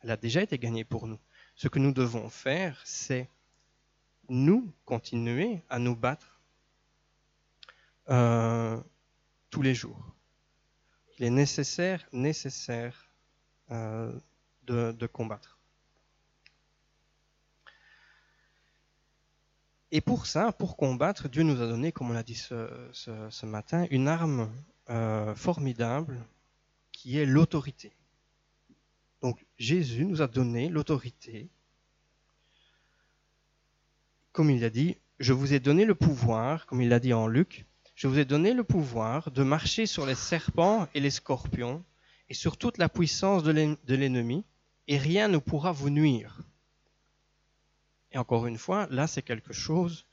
Elle 0.00 0.10
a 0.10 0.16
déjà 0.16 0.42
été 0.42 0.58
gagnée 0.58 0.82
pour 0.82 1.06
nous. 1.06 1.20
Ce 1.54 1.68
que 1.68 1.78
nous 1.78 1.92
devons 1.92 2.28
faire, 2.28 2.82
c'est 2.84 3.28
nous 4.28 4.72
continuer 4.84 5.62
à 5.70 5.78
nous 5.78 5.94
battre 5.94 6.40
euh, 8.10 8.80
tous 9.50 9.62
les 9.62 9.76
jours. 9.76 10.12
Il 11.18 11.24
est 11.24 11.30
nécessaire, 11.30 12.04
nécessaire 12.12 13.06
euh, 13.70 14.12
de, 14.64 15.06
combattre. 15.06 15.51
Et 19.94 20.00
pour 20.00 20.24
ça, 20.24 20.52
pour 20.52 20.78
combattre, 20.78 21.28
Dieu 21.28 21.42
nous 21.42 21.60
a 21.60 21.66
donné, 21.66 21.92
comme 21.92 22.10
on 22.10 22.14
l'a 22.14 22.22
dit 22.22 22.34
ce 22.34 23.46
matin, 23.46 23.86
une 23.90 24.08
arme 24.08 24.50
euh, 24.88 25.34
formidable 25.34 26.24
qui 26.92 27.18
est 27.18 27.26
l'autorité. 27.26 27.92
Donc 29.20 29.44
Jésus 29.58 30.06
nous 30.06 30.22
a 30.22 30.28
donné 30.28 30.70
l'autorité. 30.70 31.50
Comme 34.32 34.48
il 34.48 34.64
a 34.64 34.70
dit, 34.70 34.96
je 35.20 35.34
vous 35.34 35.52
ai 35.52 35.60
donné 35.60 35.84
le 35.84 35.94
pouvoir, 35.94 36.64
comme 36.64 36.80
il 36.80 36.88
l'a 36.88 36.98
dit 36.98 37.12
en 37.12 37.26
Luc, 37.26 37.66
je 37.94 38.08
vous 38.08 38.18
ai 38.18 38.24
donné 38.24 38.54
le 38.54 38.64
pouvoir 38.64 39.30
de 39.30 39.42
marcher 39.42 39.84
sur 39.84 40.06
les 40.06 40.14
serpents 40.14 40.88
et 40.94 41.00
les 41.00 41.10
scorpions 41.10 41.84
et 42.30 42.34
sur 42.34 42.56
toute 42.56 42.78
la 42.78 42.88
puissance 42.88 43.42
de 43.42 43.94
l'ennemi, 43.94 44.42
et 44.88 44.96
rien 44.96 45.28
ne 45.28 45.36
pourra 45.36 45.70
vous 45.70 45.90
nuire. 45.90 46.40
Et 48.12 48.18
encore 48.18 48.46
une 48.46 48.58
fois, 48.58 48.86
là 48.90 49.06
c'est 49.06 49.22
quelque 49.22 49.52
chose 49.52 50.06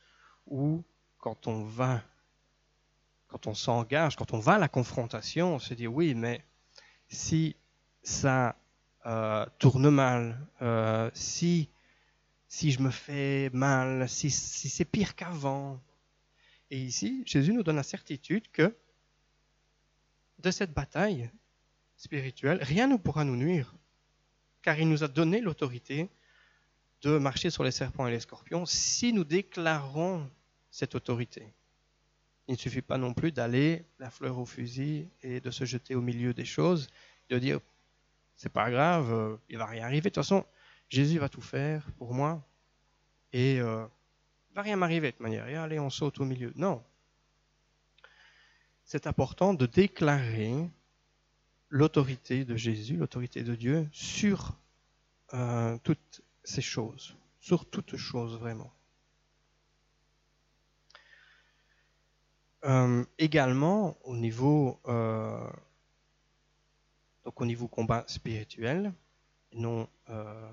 où 0.47 0.83
quand 1.19 1.47
on 1.47 1.63
va 1.63 2.01
quand 3.27 3.45
on 3.45 3.53
s'engage, 3.53 4.15
quand 4.15 4.33
on 4.33 4.39
va 4.39 4.53
à 4.53 4.57
la 4.57 4.67
confrontation, 4.67 5.55
on 5.55 5.59
se 5.59 5.75
dit 5.75 5.85
oui, 5.85 6.15
mais 6.15 6.43
si 7.09 7.55
ça 8.01 8.55
euh, 9.05 9.45
tourne 9.59 9.89
mal, 9.89 10.47
euh, 10.61 11.11
si, 11.13 11.69
si 12.47 12.71
je 12.71 12.81
me 12.81 12.89
fais 12.89 13.51
mal, 13.53 14.09
si, 14.09 14.31
si 14.31 14.67
c'est 14.67 14.85
pire 14.85 15.15
qu'avant. 15.15 15.79
Et 16.71 16.79
ici, 16.79 17.23
Jésus 17.25 17.53
nous 17.53 17.63
donne 17.63 17.75
la 17.75 17.83
certitude 17.83 18.49
que 18.51 18.75
de 20.39 20.51
cette 20.51 20.73
bataille 20.73 21.29
spirituelle, 21.97 22.59
rien 22.61 22.87
ne 22.87 22.97
pourra 22.97 23.25
nous 23.25 23.35
nuire, 23.35 23.75
car 24.61 24.79
il 24.79 24.89
nous 24.89 25.03
a 25.03 25.07
donné 25.07 25.39
l'autorité 25.39 26.09
de 27.01 27.17
marcher 27.17 27.49
sur 27.49 27.63
les 27.63 27.71
serpents 27.71 28.07
et 28.07 28.11
les 28.11 28.19
scorpions 28.19 28.65
si 28.65 29.13
nous 29.13 29.23
déclarons 29.23 30.29
cette 30.69 30.95
autorité. 30.95 31.53
Il 32.47 32.53
ne 32.53 32.57
suffit 32.57 32.81
pas 32.81 32.97
non 32.97 33.13
plus 33.13 33.31
d'aller 33.31 33.85
la 33.99 34.09
fleur 34.09 34.37
au 34.37 34.45
fusil 34.45 35.07
et 35.21 35.39
de 35.39 35.51
se 35.51 35.65
jeter 35.65 35.95
au 35.95 36.01
milieu 36.01 36.33
des 36.33 36.45
choses, 36.45 36.87
de 37.29 37.37
dire 37.37 37.59
c'est 38.35 38.51
pas 38.51 38.71
grave, 38.71 39.11
euh, 39.13 39.37
il 39.49 39.57
va 39.57 39.65
rien 39.65 39.83
arriver. 39.83 40.09
De 40.09 40.15
toute 40.15 40.23
façon, 40.23 40.45
Jésus 40.89 41.19
va 41.19 41.29
tout 41.29 41.41
faire 41.41 41.85
pour 41.97 42.13
moi 42.13 42.41
et 43.33 43.59
euh, 43.59 43.85
il 44.51 44.55
va 44.55 44.61
rien 44.61 44.77
m'arriver 44.77 45.07
de 45.07 45.11
toute 45.11 45.19
manière. 45.19 45.47
Et 45.47 45.55
allez, 45.55 45.79
on 45.79 45.89
saute 45.89 46.19
au 46.19 46.25
milieu. 46.25 46.51
Non. 46.55 46.83
C'est 48.85 49.07
important 49.07 49.53
de 49.53 49.65
déclarer 49.65 50.69
l'autorité 51.69 52.45
de 52.45 52.55
Jésus, 52.55 52.97
l'autorité 52.97 53.43
de 53.43 53.55
Dieu 53.55 53.87
sur 53.91 54.55
euh, 55.33 55.77
toutes 55.83 56.21
ces 56.49 56.61
choses, 56.61 57.15
sur 57.39 57.69
toutes 57.69 57.95
choses 57.95 58.37
vraiment. 58.37 58.73
Euh, 62.65 63.05
également, 63.17 63.97
au 64.03 64.15
niveau, 64.15 64.81
euh, 64.87 65.47
donc 67.23 67.39
au 67.39 67.45
niveau 67.45 67.67
combat 67.67 68.03
spirituel, 68.07 68.91
non, 69.53 69.87
euh, 70.09 70.49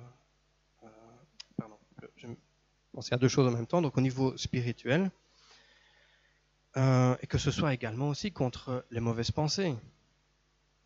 pardon, 1.56 1.78
je, 2.16 2.28
penser 2.92 3.14
à 3.14 3.18
deux 3.18 3.28
choses 3.28 3.48
en 3.48 3.56
même 3.56 3.66
temps, 3.66 3.82
donc 3.82 3.98
au 3.98 4.00
niveau 4.00 4.36
spirituel, 4.36 5.10
et 6.76 7.26
que 7.26 7.38
ce 7.38 7.50
soit 7.50 7.72
également 7.72 8.10
aussi 8.10 8.32
contre 8.32 8.84
les 8.90 9.00
mauvaises 9.00 9.30
pensées. 9.30 9.74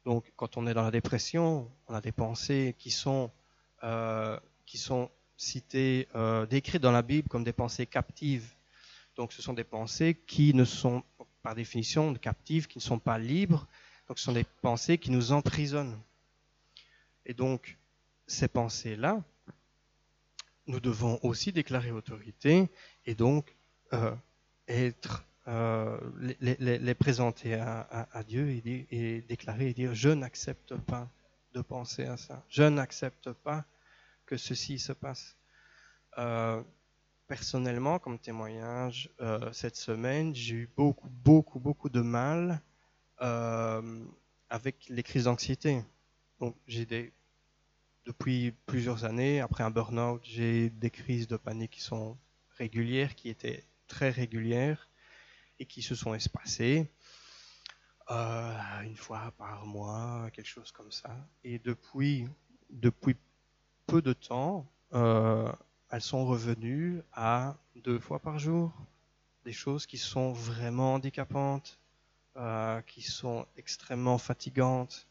Donc 0.05 0.33
quand 0.37 0.57
on 0.57 0.69
est 0.69 0.75
dans 0.75 0.85
la 0.85 0.93
dépression, 0.93 1.69
on 1.89 1.95
a 1.95 2.01
des 2.01 2.13
pensées 2.13 2.77
qui 2.79 2.93
sont, 2.93 3.33
qui 4.71 4.79
sont 4.79 5.11
citées, 5.37 6.07
euh, 6.15 6.47
décrites 6.47 6.81
dans 6.81 6.93
la 6.93 7.03
Bible 7.03 7.29
comme 7.29 7.43
des 7.43 7.53
pensées 7.53 7.87
captives. 7.87 8.55
Donc 9.17 9.33
ce 9.33 9.43
sont 9.43 9.53
des 9.53 9.65
pensées 9.65 10.15
qui 10.29 10.55
ne 10.55 10.65
sont, 10.65 11.03
par 11.43 11.57
définition, 11.57 12.15
captives, 12.15 12.69
qui 12.69 12.79
ne 12.79 12.83
sont 12.83 13.01
pas 13.01 13.19
libres. 13.19 13.67
Donc 14.07 14.21
ce 14.21 14.27
sont 14.27 14.33
des 14.33 14.47
pensées 14.63 14.97
qui 14.97 15.11
nous 15.11 15.33
emprisonnent. 15.33 16.01
Et 17.27 17.35
donc 17.35 17.79
ces 18.29 18.47
pensées-là, 18.47 19.25
nous 20.69 20.79
devons 20.79 21.19
aussi 21.25 21.51
déclarer 21.51 21.91
autorité 21.91 22.71
et 23.07 23.17
donc 23.17 23.53
euh, 23.93 24.15
être 24.69 25.25
euh, 25.49 25.99
les, 26.39 26.95
présenter 26.95 27.55
à, 27.55 28.23
Dieu 28.25 28.49
et, 28.49 29.23
déclarer 29.23 29.71
et 29.71 29.75
dire 29.75 29.97
je 29.97 30.11
n'accepte 30.11 30.77
pas 30.77 31.11
de 31.55 31.61
penser 31.61 32.05
à 32.05 32.17
ça, 32.17 32.45
je 32.49 32.63
n'accepte 32.63 33.33
pas 33.33 33.65
que 34.31 34.37
ceci 34.37 34.79
se 34.79 34.93
passe. 34.93 35.37
Euh, 36.19 36.63
personnellement, 37.27 37.99
comme 37.99 38.19
témoignage, 38.19 39.11
cette 39.53 39.77
semaine, 39.77 40.35
j'ai 40.35 40.55
eu 40.55 40.71
beaucoup, 40.77 41.09
beaucoup, 41.09 41.61
beaucoup 41.61 41.89
de 41.89 42.01
mal 42.01 42.61
avec 44.49 44.89
les 44.89 45.03
crises 45.03 45.25
d'anxiété. 45.25 45.85
Donc, 46.41 46.57
j'ai 46.67 46.87
des 46.87 47.13
depuis 48.07 48.53
plusieurs 48.67 49.05
années, 49.05 49.41
après 49.41 49.63
un 49.63 49.71
burn-out, 49.71 50.21
j'ai 50.25 50.71
des 50.71 50.91
crises 50.91 51.29
de 51.29 51.37
panique 51.37 51.73
qui 51.73 51.81
sont 51.81 52.19
régulières, 52.57 53.15
qui 53.15 53.29
étaient 53.29 53.65
très 53.87 54.11
régulières 54.11 54.89
et 55.59 55.67
qui 55.67 55.83
se 55.83 55.95
sont 55.95 56.15
espacées 56.15 56.91
euh, 58.11 58.81
une 58.83 58.97
fois 58.97 59.33
par 59.39 59.67
mois, 59.67 60.29
quelque 60.33 60.49
chose 60.49 60.73
comme 60.73 60.91
ça. 60.91 61.15
Et 61.45 61.59
depuis, 61.59 62.27
depuis 62.71 63.17
peu 63.91 64.03
de 64.03 64.13
temps, 64.13 64.71
euh, 64.95 65.51
elles 65.91 66.01
sont 66.01 66.25
revenues 66.25 67.03
à 67.13 67.57
deux 67.75 67.99
fois 67.99 68.21
par 68.21 68.39
jour. 68.39 68.73
Des 69.45 69.53
choses 69.53 69.85
qui 69.85 69.99
sont 69.99 70.33
vraiment 70.33 70.95
handicapantes, 70.95 71.81
euh, 72.37 72.81
qui 72.83 73.03
sont 73.03 73.47
extrêmement 73.57 74.17
fatigantes, 74.17 75.09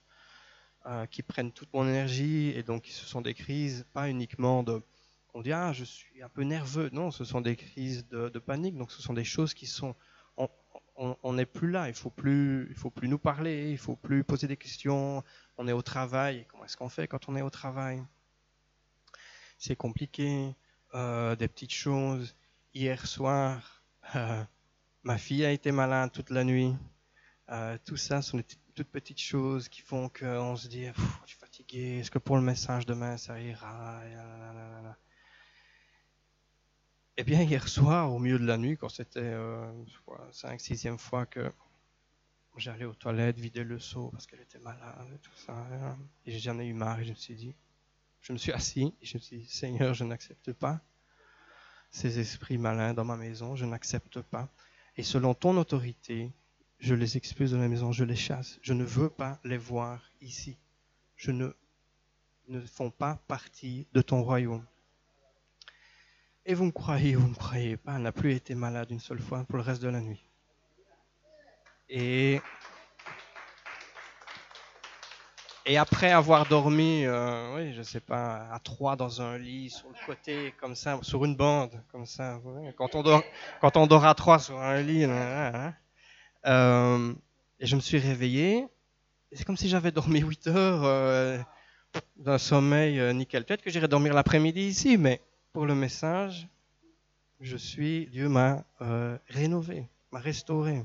euh, 0.86 1.06
qui 1.08 1.24
prennent 1.24 1.52
toute 1.52 1.74
mon 1.74 1.86
énergie 1.86 2.54
et 2.56 2.64
donc 2.64 2.86
ce 2.86 3.06
sont 3.06 3.20
des 3.20 3.34
crises 3.34 3.86
pas 3.92 4.10
uniquement 4.10 4.64
de 4.64 4.82
on 5.34 5.42
dit 5.42 5.52
ah 5.52 5.74
je 5.74 5.84
suis 5.84 6.24
un 6.24 6.30
peu 6.30 6.44
nerveux. 6.44 6.90
Non 6.94 7.12
ce 7.12 7.26
sont 7.26 7.42
des 7.42 7.58
crises 7.58 8.08
de, 8.08 8.40
panique. 8.40 8.78
Donc 8.78 8.94
ce 8.94 9.02
sont 9.02 9.14
des 9.14 9.26
choses 9.26 9.54
qui 9.54 9.68
sont 9.68 9.94
on 10.96 11.34
n'est 11.34 11.46
plus 11.46 11.70
là. 11.70 11.90
Il 11.90 11.96
faut 11.96 12.12
plus 12.12 12.68
il 12.70 12.76
faut 12.76 12.92
plus 12.92 13.10
nous 13.10 13.20
parler 13.20 13.72
il 13.72 13.78
faut 13.78 13.98
plus 13.98 14.24
poser 14.24 14.48
des 14.48 14.58
questions. 14.58 15.22
On 15.58 15.68
est 15.68 15.74
au 15.74 15.82
travail. 15.82 16.46
Comment 16.48 16.64
est-ce 16.64 16.78
qu'on 16.78 16.88
fait 16.90 17.10
quand 17.10 17.28
on 17.28 17.36
est 17.36 17.42
au 17.42 17.50
travail? 17.50 18.02
C'est 19.60 19.76
compliqué. 19.76 20.56
Euh, 20.96 21.36
des 21.36 21.48
petites 21.48 21.74
choses. 21.74 22.36
Hier 22.74 23.06
soir 23.06 23.84
euh, 24.16 24.44
ma 25.04 25.20
fille 25.20 25.46
a 25.46 25.52
été 25.52 25.72
malade 25.72 26.12
toute 26.12 26.32
la 26.32 26.44
nuit. 26.44 26.76
Tout 27.86 27.98
ça 27.98 28.22
sont 28.22 28.38
des 28.38 28.46
toutes 28.76 28.88
petites 28.90 29.20
choses 29.20 29.68
qui 29.68 29.82
font 29.82 30.08
qu'on 30.08 30.56
se 30.56 30.68
dit, 30.70 30.86
je 30.86 31.30
suis 31.32 31.38
fatigué, 31.38 32.00
est-ce 32.00 32.10
que 32.10 32.20
pour 32.20 32.38
le 32.38 32.42
message 32.42 32.86
demain 32.86 33.18
ça 33.18 33.38
ira? 33.42 34.02
Eh 37.18 37.24
bien, 37.26 37.42
hier 37.42 37.68
soir, 37.68 38.14
au 38.14 38.20
milieu 38.20 38.40
de 38.40 38.46
la 38.46 38.58
nuit, 38.58 38.78
quand 38.78 38.88
c'était 38.88 39.20
euh, 39.20 39.70
5 40.32 40.62
6 40.62 40.98
fois 40.98 41.26
que 41.26 41.52
j'allais 42.56 42.86
aux 42.86 42.94
toilettes 42.94 43.38
vider 43.38 43.66
le 43.66 43.80
seau 43.80 44.10
parce 44.12 44.26
qu'elle 44.26 44.40
était 44.40 44.60
malade 44.60 45.10
et 45.14 45.18
tout 45.18 45.36
ça, 45.36 45.68
et 46.26 46.40
j'en 46.40 46.58
ai 46.60 46.68
eu 46.68 46.74
marre 46.74 47.02
et 47.02 47.04
je 47.04 47.10
me 47.10 47.16
suis 47.16 47.36
dit, 47.36 47.54
je 48.22 48.34
me 48.34 48.38
suis 48.38 48.52
assis 48.52 48.94
je 49.02 49.18
me 49.18 49.22
suis 49.22 49.38
dit, 49.40 49.50
Seigneur, 49.50 49.94
je 49.94 50.04
n'accepte 50.04 50.54
pas 50.54 50.82
ces 51.92 52.20
esprits 52.20 52.58
malins 52.58 52.94
dans 52.94 53.06
ma 53.06 53.18
maison, 53.18 53.56
je 53.56 53.66
n'accepte 53.66 54.22
pas. 54.22 54.50
Et 54.96 55.04
selon 55.04 55.34
ton 55.34 55.58
autorité, 55.58 56.32
je 56.80 56.94
les 56.94 57.18
expulse 57.18 57.52
de 57.52 57.58
la 57.58 57.68
maison, 57.68 57.92
je 57.92 58.04
les 58.04 58.16
chasse. 58.16 58.60
Je 58.62 58.74
ne 58.74 58.84
veux 58.84 59.10
pas 59.10 59.40
les 59.44 59.58
voir 59.58 60.12
ici. 60.22 60.58
Je 61.16 61.32
ne, 61.32 61.50
ne 62.48 62.62
font 62.62 62.92
pas 62.92 63.20
partie 63.28 63.88
de 63.94 64.02
ton 64.02 64.24
royaume. 64.24 64.66
Et 66.46 66.54
vous 66.54 66.66
me 66.66 66.72
croyez 66.72 67.16
ou 67.16 67.22
vous 67.22 67.28
ne 67.28 67.32
me 67.32 67.38
croyez 67.38 67.78
pas, 67.78 67.96
elle 67.96 68.02
n'a 68.02 68.12
plus 68.12 68.34
été 68.34 68.56
malade 68.56 68.90
une 68.92 69.00
seule 69.00 69.20
fois 69.20 69.44
pour 69.44 69.58
le 69.58 69.64
reste 69.64 69.82
de 69.82 69.90
la 69.90 70.02
nuit. 70.02 70.24
Et, 71.90 72.42
et 75.70 75.78
après 75.78 76.12
avoir 76.12 76.48
dormi, 76.48 77.06
euh, 77.06 77.56
oui, 77.56 77.74
je 77.76 77.84
sais 77.84 78.00
pas, 78.00 78.48
à 78.52 78.58
trois 78.58 78.96
dans 78.96 79.22
un 79.22 79.38
lit, 79.38 79.70
sur 79.70 79.88
le 79.88 80.06
côté, 80.08 80.52
comme 80.60 80.74
ça, 80.74 80.98
sur 81.04 81.24
une 81.26 81.36
bande, 81.36 81.80
comme 81.92 82.08
ça. 82.08 82.42
Quand 82.76 82.96
on 82.96 83.04
dort, 83.04 83.22
quand 83.62 83.78
on 83.78 83.86
dort 83.86 84.04
à 84.04 84.16
trois 84.16 84.40
sur 84.40 84.60
un 84.60 84.82
lit, 84.82 85.04
hein, 85.04 85.76
euh, 86.48 87.14
et 87.60 87.68
je 87.68 87.76
me 87.76 87.82
suis 87.82 88.00
réveillé. 88.00 88.66
C'est 89.32 89.46
comme 89.46 89.58
si 89.58 89.70
j'avais 89.70 89.92
dormi 89.92 90.22
8 90.22 90.48
heures 90.48 90.84
euh, 90.86 91.38
d'un 92.18 92.40
sommeil 92.40 93.00
euh, 93.00 93.14
nickel. 93.14 93.46
Peut-être 93.46 93.62
que 93.62 93.70
j'irai 93.70 93.88
dormir 93.88 94.16
l'après-midi 94.16 94.62
ici, 94.62 94.98
mais 94.98 95.22
pour 95.54 95.68
le 95.68 95.76
message, 95.76 96.48
je 97.42 97.58
suis, 97.58 98.08
Dieu 98.08 98.28
m'a 98.28 98.64
rénové, 99.30 99.88
m'a 100.12 100.20
restauré. 100.20 100.84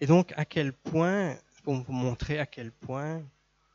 Et 0.00 0.06
donc, 0.06 0.32
à 0.36 0.44
quel 0.44 0.72
point, 0.72 1.36
pour 1.66 1.74
vous 1.74 1.92
montrer 1.92 2.38
à 2.38 2.46
quel 2.46 2.70
point, 2.70 3.24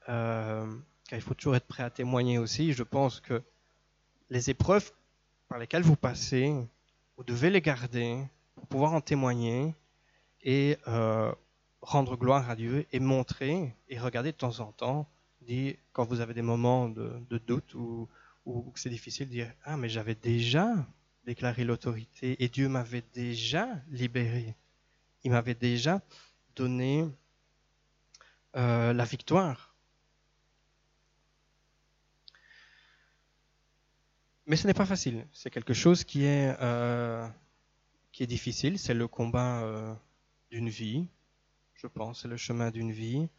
car 0.06 0.66
il 1.12 1.20
faut 1.20 1.34
toujours 1.34 1.58
être 1.58 1.68
prêt 1.68 1.84
à 1.84 1.90
témoigner 1.90 2.38
aussi, 2.38 2.72
je 2.72 2.84
pense 2.84 3.20
que 3.20 3.44
les 4.30 4.50
épreuves 4.50 4.94
par 5.50 5.60
lesquelles 5.60 5.84
vous 5.84 5.98
passez, 5.98 6.56
vous 7.18 7.24
devez 7.26 7.50
les 7.50 7.60
garder, 7.60 8.24
pour 8.56 8.66
pouvoir 8.68 8.94
en 8.94 9.02
témoigner 9.02 9.76
et 10.42 10.78
euh, 10.88 11.34
rendre 11.82 12.16
gloire 12.16 12.50
à 12.50 12.56
Dieu 12.56 12.86
et 12.94 13.02
montrer 13.02 13.76
et 13.90 14.00
regarder 14.00 14.32
de 14.32 14.38
temps 14.38 14.62
en 14.62 14.72
temps, 14.72 15.06
quand 15.92 16.06
vous 16.06 16.22
avez 16.22 16.34
des 16.34 16.42
moments 16.42 16.88
de, 16.88 17.42
doute 17.46 17.74
ou, 17.74 18.08
ou 18.46 18.72
que 18.72 18.80
c'est 18.80 18.90
difficile, 18.90 19.28
dire 19.28 19.52
Ah, 19.66 19.76
mais 19.76 19.90
j'avais 19.90 20.16
déjà 20.16 20.74
déclaré 21.26 21.66
l'autorité 21.66 22.42
et 22.42 22.48
Dieu 22.48 22.70
m'avait 22.70 23.04
déjà 23.14 23.68
libéré. 23.90 24.56
Il 25.26 25.32
m'avait 25.32 25.56
déjà 25.56 26.02
donné 26.56 27.06
euh, 28.58 28.92
la 28.92 29.06
victoire. 29.06 29.74
Mais 34.46 34.58
ce 34.58 34.68
n'est 34.68 34.74
pas 34.74 34.86
facile. 34.86 35.26
C'est 35.32 35.50
quelque 35.50 35.74
chose 35.74 36.04
qui 36.04 36.26
est 36.26 36.54
euh, 36.60 37.26
qui 38.12 38.24
est 38.24 38.28
difficile, 38.28 38.78
c'est 38.78 38.94
le 38.94 39.08
combat 39.08 39.62
euh, 39.62 39.94
d'une 40.50 40.68
vie, 40.68 41.08
je 41.76 41.88
pense, 41.88 42.24
c'est 42.24 42.28
le 42.28 42.36
chemin 42.36 42.72
d'une 42.72 42.92
vie. 42.92 43.30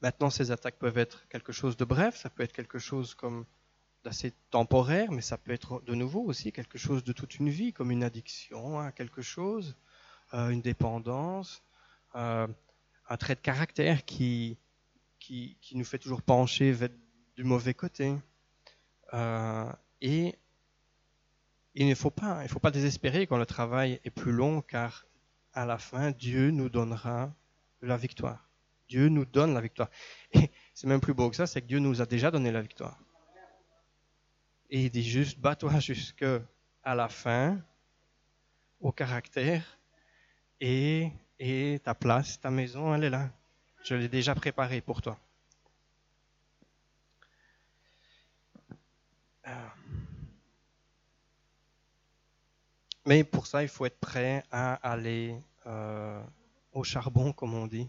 Maintenant, 0.00 0.30
ces 0.30 0.50
attaques 0.50 0.78
peuvent 0.78 0.98
être 0.98 1.28
quelque 1.28 1.52
chose 1.52 1.76
de 1.76 1.84
bref, 1.84 2.16
ça 2.16 2.30
peut 2.30 2.42
être 2.42 2.52
quelque 2.52 2.78
chose 2.80 3.14
comme 3.14 3.44
d'assez 4.02 4.32
temporaire, 4.50 5.12
mais 5.12 5.20
ça 5.20 5.38
peut 5.38 5.52
être 5.52 5.80
de 5.86 5.94
nouveau 5.94 6.22
aussi 6.22 6.52
quelque 6.52 6.78
chose 6.78 7.04
de 7.04 7.12
toute 7.12 7.36
une 7.36 7.50
vie, 7.50 7.72
comme 7.72 7.90
une 7.92 8.02
addiction 8.02 8.80
à 8.80 8.90
quelque 8.90 9.22
chose, 9.22 9.76
une 10.32 10.62
dépendance, 10.62 11.62
un 12.14 13.16
trait 13.18 13.34
de 13.34 13.40
caractère 13.40 14.04
qui, 14.04 14.58
qui, 15.18 15.56
qui, 15.60 15.76
nous 15.76 15.84
fait 15.84 15.98
toujours 15.98 16.22
pencher 16.22 16.72
vers 16.72 16.90
du 17.36 17.44
mauvais 17.44 17.74
côté. 17.74 18.14
et 20.00 20.38
il 21.74 21.86
ne 21.86 21.94
faut 21.94 22.10
pas, 22.10 22.42
il 22.42 22.48
faut 22.48 22.58
pas 22.58 22.70
désespérer 22.70 23.26
quand 23.26 23.36
le 23.36 23.46
travail 23.46 24.00
est 24.04 24.10
plus 24.10 24.32
long, 24.32 24.62
car 24.62 25.06
à 25.52 25.64
la 25.64 25.78
fin, 25.78 26.10
Dieu 26.10 26.50
nous 26.50 26.68
donnera 26.68 27.32
la 27.82 27.96
victoire. 27.96 28.48
Dieu 28.88 29.08
nous 29.08 29.24
donne 29.24 29.54
la 29.54 29.60
victoire. 29.60 29.90
Et 30.32 30.50
c'est 30.74 30.86
même 30.86 31.00
plus 31.00 31.14
beau 31.14 31.30
que 31.30 31.36
ça, 31.36 31.46
c'est 31.46 31.60
que 31.60 31.66
Dieu 31.66 31.78
nous 31.78 32.00
a 32.00 32.06
déjà 32.06 32.30
donné 32.30 32.50
la 32.50 32.62
victoire. 32.62 32.98
Et 34.70 34.84
il 34.84 34.90
dit 34.90 35.02
juste, 35.02 35.38
bats-toi 35.38 35.78
jusqu'à 35.80 36.40
la 36.84 37.08
fin, 37.08 37.60
au 38.80 38.92
caractère, 38.92 39.78
et, 40.60 41.12
et 41.38 41.80
ta 41.84 41.94
place, 41.94 42.40
ta 42.40 42.50
maison, 42.50 42.94
elle 42.94 43.04
est 43.04 43.10
là. 43.10 43.30
Je 43.84 43.94
l'ai 43.94 44.08
déjà 44.08 44.34
préparée 44.34 44.80
pour 44.80 45.02
toi. 45.02 45.18
Mais 53.06 53.24
pour 53.24 53.46
ça, 53.46 53.62
il 53.62 53.68
faut 53.68 53.86
être 53.86 53.98
prêt 53.98 54.44
à 54.50 54.74
aller 54.74 55.34
euh, 55.66 56.22
au 56.72 56.84
charbon, 56.84 57.32
comme 57.32 57.54
on 57.54 57.66
dit. 57.66 57.88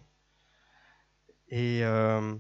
Et 1.50 1.84
euh, 1.84 2.36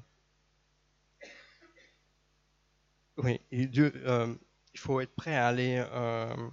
oui, 3.17 3.41
euh, 3.51 4.35
il 4.73 4.79
faut 4.79 5.01
être 5.01 5.13
prêt 5.15 5.35
à 5.35 5.47
aller 5.47 5.83
euh, 5.91 6.49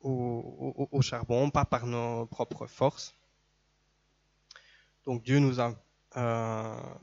au, 0.00 1.00
charbon, 1.00 1.48
pas 1.50 1.64
par 1.64 1.86
nos 1.86 2.26
propres 2.26 2.66
forces. 2.66 3.14
Donc 5.06 5.22
Dieu 5.22 5.38
nous 5.38 5.60
a, 5.60 5.74
euh, 6.16 6.94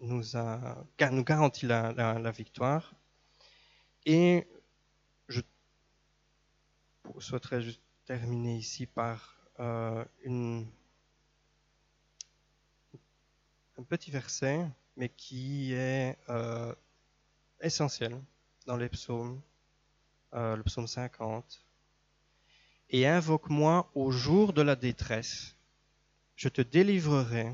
nous 0.00 0.36
a 0.36 0.84
nous 1.10 1.24
garantit 1.24 1.66
la, 1.66 2.30
victoire. 2.30 2.94
Et 4.04 4.46
je 5.28 5.40
souhaiterais 7.18 7.62
terminer 8.04 8.56
ici 8.56 8.86
par 8.86 9.36
une, 10.22 10.66
un 13.78 13.82
petit 13.82 14.10
verset, 14.10 14.66
mais 14.96 15.08
qui 15.08 15.72
est 15.72 16.18
essentiel 17.60 18.20
dans 18.66 18.76
les 18.76 18.88
psaumes, 18.88 19.40
euh, 20.34 20.56
le 20.56 20.62
psaume 20.62 20.86
50. 20.86 21.64
Et 22.90 23.06
invoque-moi 23.06 23.90
au 23.94 24.10
jour 24.10 24.52
de 24.52 24.62
la 24.62 24.76
détresse, 24.76 25.55
je 26.36 26.48
te 26.48 26.62
délivrerai 26.62 27.52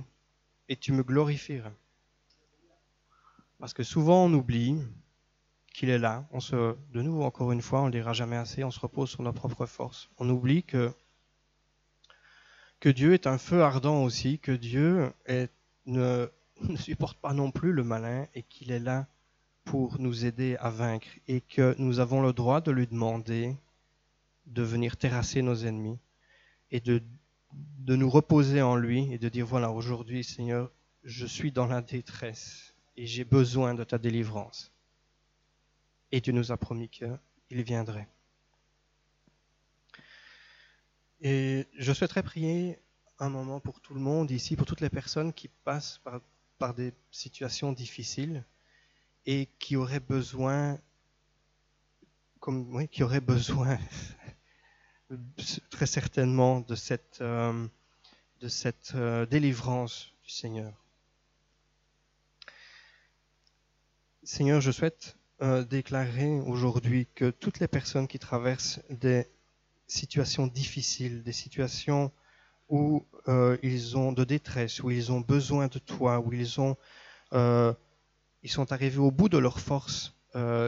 et 0.69 0.77
tu 0.77 0.93
me 0.93 1.03
glorifieras. 1.03 1.73
Parce 3.59 3.73
que 3.75 3.83
souvent 3.83 4.25
on 4.27 4.33
oublie 4.35 4.79
qu'il 5.73 5.89
est 5.89 5.99
là. 5.99 6.27
On 6.33 6.41
se, 6.41 6.77
de 6.93 7.03
nouveau, 7.03 7.23
encore 7.25 7.53
une 7.53 7.63
fois, 7.63 7.83
on 7.83 7.87
ne 7.87 7.93
dira 7.93 8.13
jamais 8.13 8.37
assez, 8.37 8.65
on 8.65 8.71
se 8.71 8.81
repose 8.81 9.11
sur 9.11 9.23
nos 9.23 9.33
propres 9.33 9.67
forces. 9.67 10.11
On 10.19 10.29
oublie 10.29 10.65
que, 10.65 10.93
Dieu 12.85 13.15
est 13.15 13.27
un 13.27 13.39
feu 13.39 13.63
ardent 13.63 14.03
aussi, 14.03 14.39
que 14.39 14.53
Dieu 14.53 15.13
ne, 15.87 16.29
ne 16.69 16.77
supporte 16.77 17.19
pas 17.19 17.33
non 17.33 17.51
plus 17.51 17.73
le 17.73 17.85
malin 17.85 18.27
et 18.35 18.43
qu'il 18.43 18.73
est 18.73 18.81
là 18.81 19.07
pour 19.65 20.01
nous 20.01 20.25
aider 20.25 20.57
à 20.59 20.71
vaincre 20.71 21.07
et 21.29 21.41
que 21.41 21.75
nous 21.79 22.01
avons 22.01 22.21
le 22.21 22.33
droit 22.33 22.61
de 22.61 22.73
lui 22.73 22.89
demander 22.89 23.57
de 24.47 24.63
venir 24.63 24.97
terrasser 24.97 25.41
nos 25.41 25.55
ennemis 25.55 25.99
et 26.73 26.81
de, 26.81 27.01
de 27.79 27.97
nous 27.97 28.09
reposer 28.09 28.63
en 28.63 28.77
lui 28.77 29.13
et 29.13 29.19
de 29.19 29.29
dire 29.29 29.47
voilà, 29.47 29.71
aujourd'hui 29.71 30.25
Seigneur, 30.25 30.71
je 31.05 31.27
suis 31.27 31.53
dans 31.53 31.67
la 31.67 31.83
détresse 31.83 32.75
et 32.97 33.07
j'ai 33.07 33.25
besoin 33.25 33.75
de 33.75 33.85
ta 33.85 33.99
délivrance. 33.99 34.71
Et 36.13 36.21
tu 36.21 36.33
nous 36.33 36.53
as 36.53 36.57
promis 36.57 36.89
qu'il 36.89 37.19
viendrait. 37.63 38.09
Et 41.21 41.67
je 41.79 41.93
souhaiterais 41.93 42.23
prier 42.23 42.79
un 43.19 43.31
moment 43.31 43.61
pour 43.61 43.81
tout 43.81 43.95
le 43.95 44.01
monde 44.01 44.31
ici, 44.31 44.57
pour 44.57 44.67
toutes 44.67 44.81
les 44.81 44.91
personnes 44.91 45.33
qui 45.33 45.49
passent 45.49 46.01
par, 46.05 46.21
par 46.59 46.75
des 46.75 46.93
situations 47.11 47.73
difficiles 47.73 48.45
et 49.27 49.49
qui 49.59 49.77
aurait 49.77 50.01
besoin, 50.01 50.79
comme, 52.41 52.75
oui, 52.75 52.89
qui 52.89 53.03
aurait 53.03 53.21
besoin 53.21 53.79
très 55.71 55.87
certainement 55.87 56.61
de 56.61 56.75
cette, 56.75 57.19
euh, 57.21 57.67
de 58.41 58.49
cette 58.49 58.93
euh, 58.95 59.27
délivrance 59.27 60.13
du 60.25 60.31
Seigneur. 60.31 60.73
Seigneur, 64.23 64.61
je 64.61 64.71
souhaite 64.71 65.17
euh, 65.41 65.65
déclarer 65.65 66.41
aujourd'hui 66.41 67.09
que 67.15 67.31
toutes 67.31 67.59
les 67.59 67.69
personnes 67.69 68.07
qui 68.07 68.19
traversent 68.19 68.81
des 68.91 69.27
situations 69.87 70.47
difficiles, 70.47 71.23
des 71.23 71.33
situations 71.33 72.13
où 72.69 73.05
ils 73.63 73.99
ont 73.99 74.13
de 74.13 74.25
détresse, 74.25 74.83
où 74.83 74.91
ils 74.91 75.13
ont 75.13 75.21
besoin 75.21 75.67
de 75.67 75.79
toi, 75.79 76.21
où 76.21 76.33
ils 76.33 76.59
ont 76.59 76.77
ils 77.33 78.51
sont 78.51 78.73
arrivés 78.73 78.99
au 78.99 79.11
bout 79.11 79.29
de 79.29 79.37
leur 79.37 79.61
force 79.61 80.15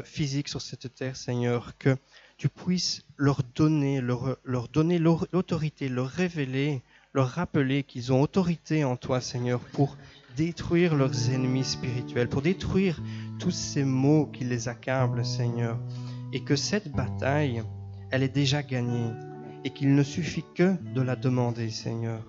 physique 0.05 0.49
sur 0.49 0.61
cette 0.61 0.95
terre, 0.95 1.17
Seigneur, 1.17 1.79
que 1.79 1.97
tu 2.37 2.49
puisses 2.49 3.03
leur 3.17 3.41
donner, 3.55 4.01
leur, 4.01 4.37
leur 4.45 4.69
donner 4.69 4.99
l'autorité, 4.99 5.89
leur 5.89 6.09
révéler, 6.09 6.83
leur 7.15 7.29
rappeler 7.29 7.83
qu'ils 7.85 8.13
ont 8.13 8.21
autorité 8.21 8.85
en 8.85 8.97
toi, 8.97 9.21
Seigneur, 9.21 9.61
pour 9.61 9.97
détruire 10.37 10.97
leurs 10.97 11.31
ennemis 11.31 11.65
spirituels, 11.65 12.29
pour 12.29 12.43
détruire 12.43 13.01
tous 13.39 13.53
ces 13.53 13.85
maux 13.85 14.27
qui 14.27 14.45
les 14.45 14.69
accablent, 14.69 15.25
Seigneur, 15.25 15.79
et 16.33 16.43
que 16.43 16.57
cette 16.57 16.91
bataille, 16.91 17.63
elle 18.11 18.23
est 18.23 18.35
déjà 18.35 18.63
gagnée, 18.63 19.13
et 19.65 19.71
qu'il 19.71 19.95
ne 19.95 20.03
suffit 20.03 20.45
que 20.55 20.75
de 20.95 21.01
la 21.01 21.17
demander, 21.17 21.71
Seigneur. 21.71 22.21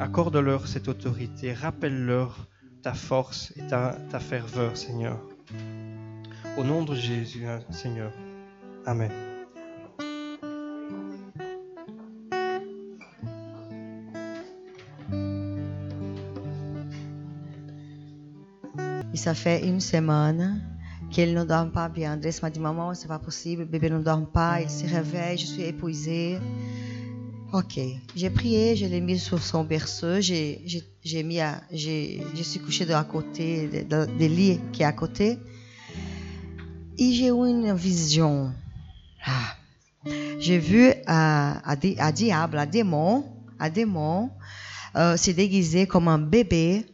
Accorde-leur 0.00 0.66
cette 0.66 0.88
autorité, 0.88 1.52
rappelle-leur 1.52 2.46
ta 2.82 2.94
force 2.94 3.52
et 3.56 3.66
ta, 3.66 3.98
ta 4.10 4.20
ferveur, 4.20 4.76
Seigneur. 4.76 5.20
Au 6.56 6.64
nom 6.64 6.84
de 6.84 6.94
Jésus, 6.94 7.46
hein, 7.46 7.60
Seigneur. 7.70 8.12
Amen. 8.88 9.10
Et 19.12 19.16
ça 19.18 19.34
fait 19.34 19.66
une 19.66 19.80
semaine 19.80 20.62
qu'il 21.10 21.34
ne 21.34 21.44
dort 21.44 21.70
pas 21.70 21.90
bien. 21.90 22.14
André 22.14 22.30
m'a 22.40 22.48
dit, 22.48 22.60
maman, 22.60 22.94
c'est 22.94 23.08
pas 23.08 23.18
possible, 23.18 23.64
le 23.64 23.68
bébé 23.68 23.90
ne 23.90 23.98
dort 23.98 24.26
pas, 24.30 24.62
il 24.62 24.70
se 24.70 24.86
réveille, 24.86 25.36
je 25.36 25.44
suis 25.44 25.64
épuisée. 25.64 26.38
Ok, 27.52 27.78
j'ai 28.16 28.30
prié, 28.30 28.74
je 28.74 28.86
l'ai 28.86 29.02
mis 29.02 29.18
sur 29.18 29.42
son 29.42 29.64
berceau, 29.64 30.22
je 30.22 30.80
suis 32.42 32.60
couché 32.60 32.86
de 32.86 32.94
à 32.94 33.04
côté 33.04 33.68
des 34.18 34.28
lits 34.28 34.60
qui 34.72 34.82
est 34.82 34.86
à 34.86 34.92
côté, 34.92 35.38
et 36.96 37.12
j'ai 37.12 37.28
eu 37.28 37.48
une 37.48 37.74
vision. 37.74 38.50
Ah. 39.28 39.56
J'ai 40.38 40.58
vu 40.58 40.90
un, 41.06 41.60
un, 41.64 42.12
diable, 42.12 42.58
un 42.58 42.66
démon, 42.66 43.26
un 43.58 43.68
démon 43.68 44.30
euh, 44.96 45.16
se 45.18 45.32
déguiser 45.32 45.86
comme 45.86 46.08
un 46.08 46.18
bébé, 46.18 46.86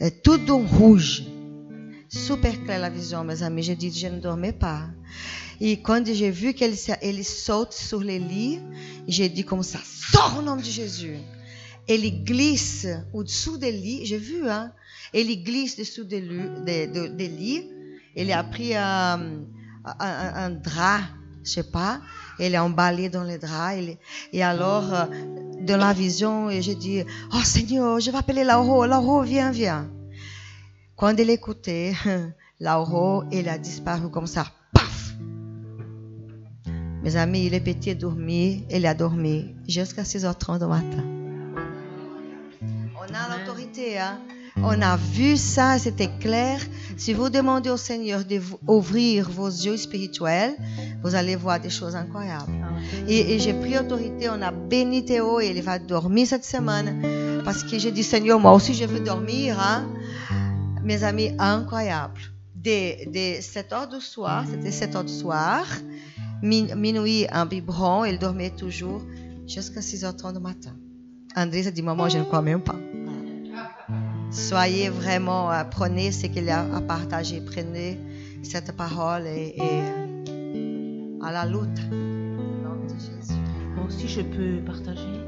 euh, 0.00 0.08
tout 0.24 0.50
en 0.50 0.58
rouge. 0.58 1.24
Super 2.08 2.64
clair 2.64 2.80
la 2.80 2.88
vision, 2.88 3.22
mes 3.22 3.42
amis. 3.42 3.62
J'ai 3.62 3.76
dit, 3.76 3.92
je 3.92 4.06
ne 4.06 4.18
dormais 4.18 4.52
pas. 4.52 4.88
Et 5.60 5.82
quand 5.82 6.06
j'ai 6.06 6.30
vu 6.30 6.54
qu'elle 6.54 6.74
ele 7.02 7.24
saute 7.24 7.74
sur 7.74 8.00
les 8.00 8.18
lits, 8.18 8.60
j'ai 9.06 9.28
dit 9.28 9.44
comme 9.44 9.62
ça, 9.62 9.80
sors 9.84 10.36
au 10.38 10.42
nom 10.42 10.56
de 10.56 10.64
Jésus. 10.64 11.18
Elle 11.86 12.24
glisse 12.24 12.86
au-dessous 13.12 13.58
des 13.58 13.72
lits, 13.72 14.06
j'ai 14.06 14.18
vu, 14.18 14.48
hein. 14.48 14.72
Elle 15.12 15.42
glisse 15.42 15.76
dessous 15.76 16.04
des, 16.04 16.22
des, 16.64 16.86
des, 16.86 17.28
lits. 17.28 17.64
Elle 18.14 18.32
a 18.32 18.44
pris 18.44 18.74
un 18.74 19.20
drap, 20.62 21.00
je 21.48 21.54
sais 21.54 21.62
pas. 21.62 22.00
Elle 22.38 22.54
est 22.54 22.58
emballée 22.58 23.08
dans 23.08 23.24
les 23.24 23.38
draps. 23.38 23.96
et 24.32 24.42
alors, 24.42 24.94
euh, 24.94 25.06
dans 25.62 25.76
la 25.76 25.92
vision, 25.92 26.50
j'ai 26.50 26.74
dit, 26.74 27.02
oh 27.32 27.42
Seigneur, 27.42 27.98
je 28.00 28.10
vais 28.10 28.18
appeler 28.18 28.44
Lauro. 28.44 28.86
Lauro, 28.86 29.22
viens, 29.22 29.50
viens. 29.50 29.88
Quand 30.96 31.16
elle 31.18 31.30
écoutait, 31.30 31.94
Lauro, 32.60 33.24
elle 33.32 33.48
a 33.48 33.58
disparu 33.58 34.10
comme 34.10 34.26
ça. 34.26 34.46
Mes 37.02 37.16
amis, 37.16 37.46
il 37.46 37.54
est 37.54 37.60
petit 37.60 37.94
dormir, 37.94 38.60
il 38.70 38.84
a 38.84 38.92
dormi 38.92 39.54
jusqu'à 39.68 40.02
6h30 40.02 40.58
du 40.58 40.66
matin. 40.66 41.04
On 42.96 43.14
a 43.14 43.38
l'autorité, 43.38 43.98
hein? 43.98 44.18
On 44.62 44.82
a 44.82 44.96
vu 44.96 45.36
ça, 45.36 45.78
c'était 45.78 46.10
clair. 46.18 46.60
Si 46.98 47.12
vous 47.14 47.30
demandez 47.30 47.70
au 47.70 47.76
Seigneur 47.76 48.24
d'ouvrir 48.24 49.30
vos 49.30 49.46
yeux 49.46 49.76
spirituels, 49.76 50.56
vous 51.02 51.14
allez 51.14 51.36
voir 51.36 51.60
des 51.60 51.70
choses 51.70 51.94
incroyables. 51.94 52.52
Et, 53.06 53.38
j'ai 53.38 53.54
pris 53.54 53.78
autorité, 53.78 54.28
on 54.28 54.42
a 54.42 54.50
béni 54.50 55.04
Théo 55.04 55.40
et 55.40 55.46
il 55.46 55.62
va 55.62 55.78
dormir 55.78 56.26
cette 56.26 56.44
semaine. 56.44 57.40
Parce 57.44 57.62
que 57.62 57.78
j'ai 57.78 57.92
dit, 57.92 58.02
Seigneur, 58.02 58.40
moi 58.40 58.52
aussi 58.52 58.74
je 58.74 58.84
veux 58.84 58.98
dormir. 58.98 59.58
Hein? 59.60 59.86
Mes 60.82 61.04
amis, 61.04 61.30
incroyable. 61.38 62.20
Dès, 62.56 63.08
dès 63.12 63.40
7 63.40 63.72
heures 63.72 63.88
du 63.88 64.00
soir, 64.00 64.44
c'était 64.50 64.72
7 64.72 64.96
heures 64.96 65.04
du 65.04 65.12
soir, 65.12 65.64
minuit 66.42 67.26
en 67.32 67.46
biberon, 67.46 68.04
il 68.04 68.18
dormait 68.18 68.50
toujours 68.50 69.02
jusqu'à 69.46 69.80
6h30 69.80 70.34
du 70.34 70.40
matin. 70.40 70.72
André 71.36 71.64
a 71.64 71.70
dit, 71.70 71.82
maman, 71.82 72.08
je 72.08 72.18
ne 72.18 72.24
crois 72.24 72.42
même 72.42 72.60
pas. 72.60 72.74
Soyez 74.30 74.88
vraiment, 74.90 75.50
euh, 75.50 75.64
prenez 75.64 76.12
ce 76.12 76.26
qu'il 76.26 76.48
a 76.50 76.64
à 76.74 76.80
partager, 76.80 77.40
prenez 77.40 77.98
cette 78.42 78.76
parole 78.76 79.26
et, 79.26 79.54
à 81.22 81.32
la 81.32 81.46
lutte. 81.46 81.80
Moi 83.74 83.84
aussi, 83.86 84.08
je 84.08 84.20
peux 84.20 84.60
partager. 84.64 85.18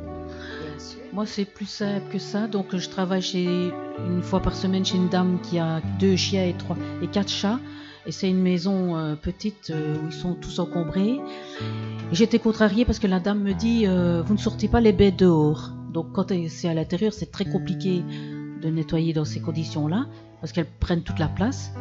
Moi, 1.12 1.26
c'est 1.26 1.44
plus 1.44 1.66
simple 1.66 2.12
que 2.12 2.18
ça. 2.18 2.46
Donc, 2.46 2.76
je 2.76 2.88
travaille 2.88 3.22
chez, 3.22 3.70
une 3.98 4.22
fois 4.22 4.40
par 4.40 4.54
semaine 4.54 4.84
chez 4.84 4.96
une 4.96 5.08
dame 5.08 5.40
qui 5.42 5.58
a 5.58 5.80
deux 5.98 6.14
chiens 6.14 6.44
et 6.44 6.54
trois 6.54 6.76
et 7.02 7.08
quatre 7.08 7.30
chats. 7.30 7.58
Et 8.06 8.12
c'est 8.12 8.30
une 8.30 8.40
maison 8.40 8.96
euh, 8.96 9.14
petite 9.14 9.70
euh, 9.70 9.96
où 9.96 10.06
ils 10.06 10.12
sont 10.12 10.34
tous 10.34 10.58
encombrés. 10.58 11.18
J'étais 12.12 12.38
contrariée 12.38 12.84
parce 12.84 12.98
que 12.98 13.06
la 13.06 13.20
dame 13.20 13.40
me 13.40 13.52
dit 13.52 13.86
euh, 13.86 14.22
Vous 14.22 14.34
ne 14.34 14.38
sortez 14.38 14.68
pas 14.68 14.80
les 14.80 14.92
bêtes 14.92 15.18
dehors. 15.18 15.72
Donc 15.92 16.12
quand 16.12 16.32
c'est 16.48 16.68
à 16.68 16.74
l'intérieur, 16.74 17.12
c'est 17.12 17.30
très 17.30 17.44
compliqué 17.44 18.02
de 18.60 18.68
nettoyer 18.68 19.12
dans 19.12 19.24
ces 19.24 19.40
conditions-là 19.40 20.06
parce 20.40 20.52
qu'elles 20.52 20.70
prennent 20.80 21.02
toute 21.02 21.18
la 21.18 21.28
place. 21.28 21.72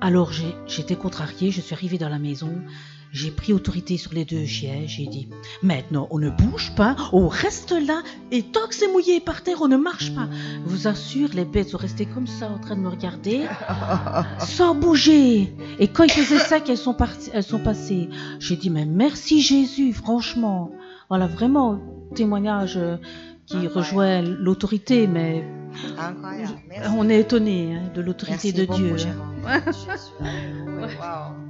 Alors 0.00 0.30
j'étais 0.66 0.96
contrariée, 0.96 1.50
je 1.50 1.60
suis 1.60 1.74
arrivée 1.74 1.96
dans 1.96 2.10
la 2.10 2.18
maison, 2.18 2.52
j'ai 3.12 3.30
pris 3.30 3.54
autorité 3.54 3.96
sur 3.96 4.12
les 4.12 4.26
deux 4.26 4.44
chiens, 4.44 4.82
j'ai 4.84 5.06
dit 5.06 5.28
maintenant 5.62 6.06
on 6.10 6.18
ne 6.18 6.28
bouge 6.28 6.74
pas, 6.76 6.96
on 7.12 7.28
reste 7.28 7.72
là 7.72 8.02
et 8.30 8.42
tant 8.42 8.66
que 8.68 8.74
c'est 8.74 8.92
mouillé 8.92 9.20
par 9.20 9.42
terre 9.42 9.62
on 9.62 9.68
ne 9.68 9.78
marche 9.78 10.14
pas. 10.14 10.28
Je 10.64 10.70
vous 10.70 10.86
assure, 10.86 11.30
les 11.32 11.46
bêtes 11.46 11.70
sont 11.70 11.78
restées 11.78 12.04
comme 12.04 12.26
ça 12.26 12.50
en 12.50 12.58
train 12.58 12.76
de 12.76 12.82
me 12.82 12.88
regarder 12.88 13.46
sans 14.38 14.74
bouger. 14.74 15.54
Et 15.78 15.88
quand 15.88 16.04
il 16.04 16.10
faisait 16.10 16.44
ça 16.44 16.60
qu'elles 16.60 16.76
sont 16.76 16.94
parties, 16.94 17.30
elles 17.32 17.42
sont 17.42 17.60
passées. 17.60 18.10
J'ai 18.38 18.56
dit 18.56 18.68
mais 18.68 18.84
merci 18.84 19.40
Jésus, 19.40 19.94
franchement. 19.94 20.72
Voilà 21.08 21.26
vraiment 21.26 21.80
témoignage 22.14 22.76
euh, 22.76 22.96
qui 23.46 23.66
rejoint 23.68 24.22
l'autorité, 24.22 25.06
mais 25.06 25.44
on 26.96 27.08
est 27.08 27.20
étonné 27.20 27.76
hein, 27.76 27.90
de 27.94 28.00
l'autorité 28.00 28.52
de 28.52 28.64
Dieu. 28.64 28.96
Hein. 29.46 29.60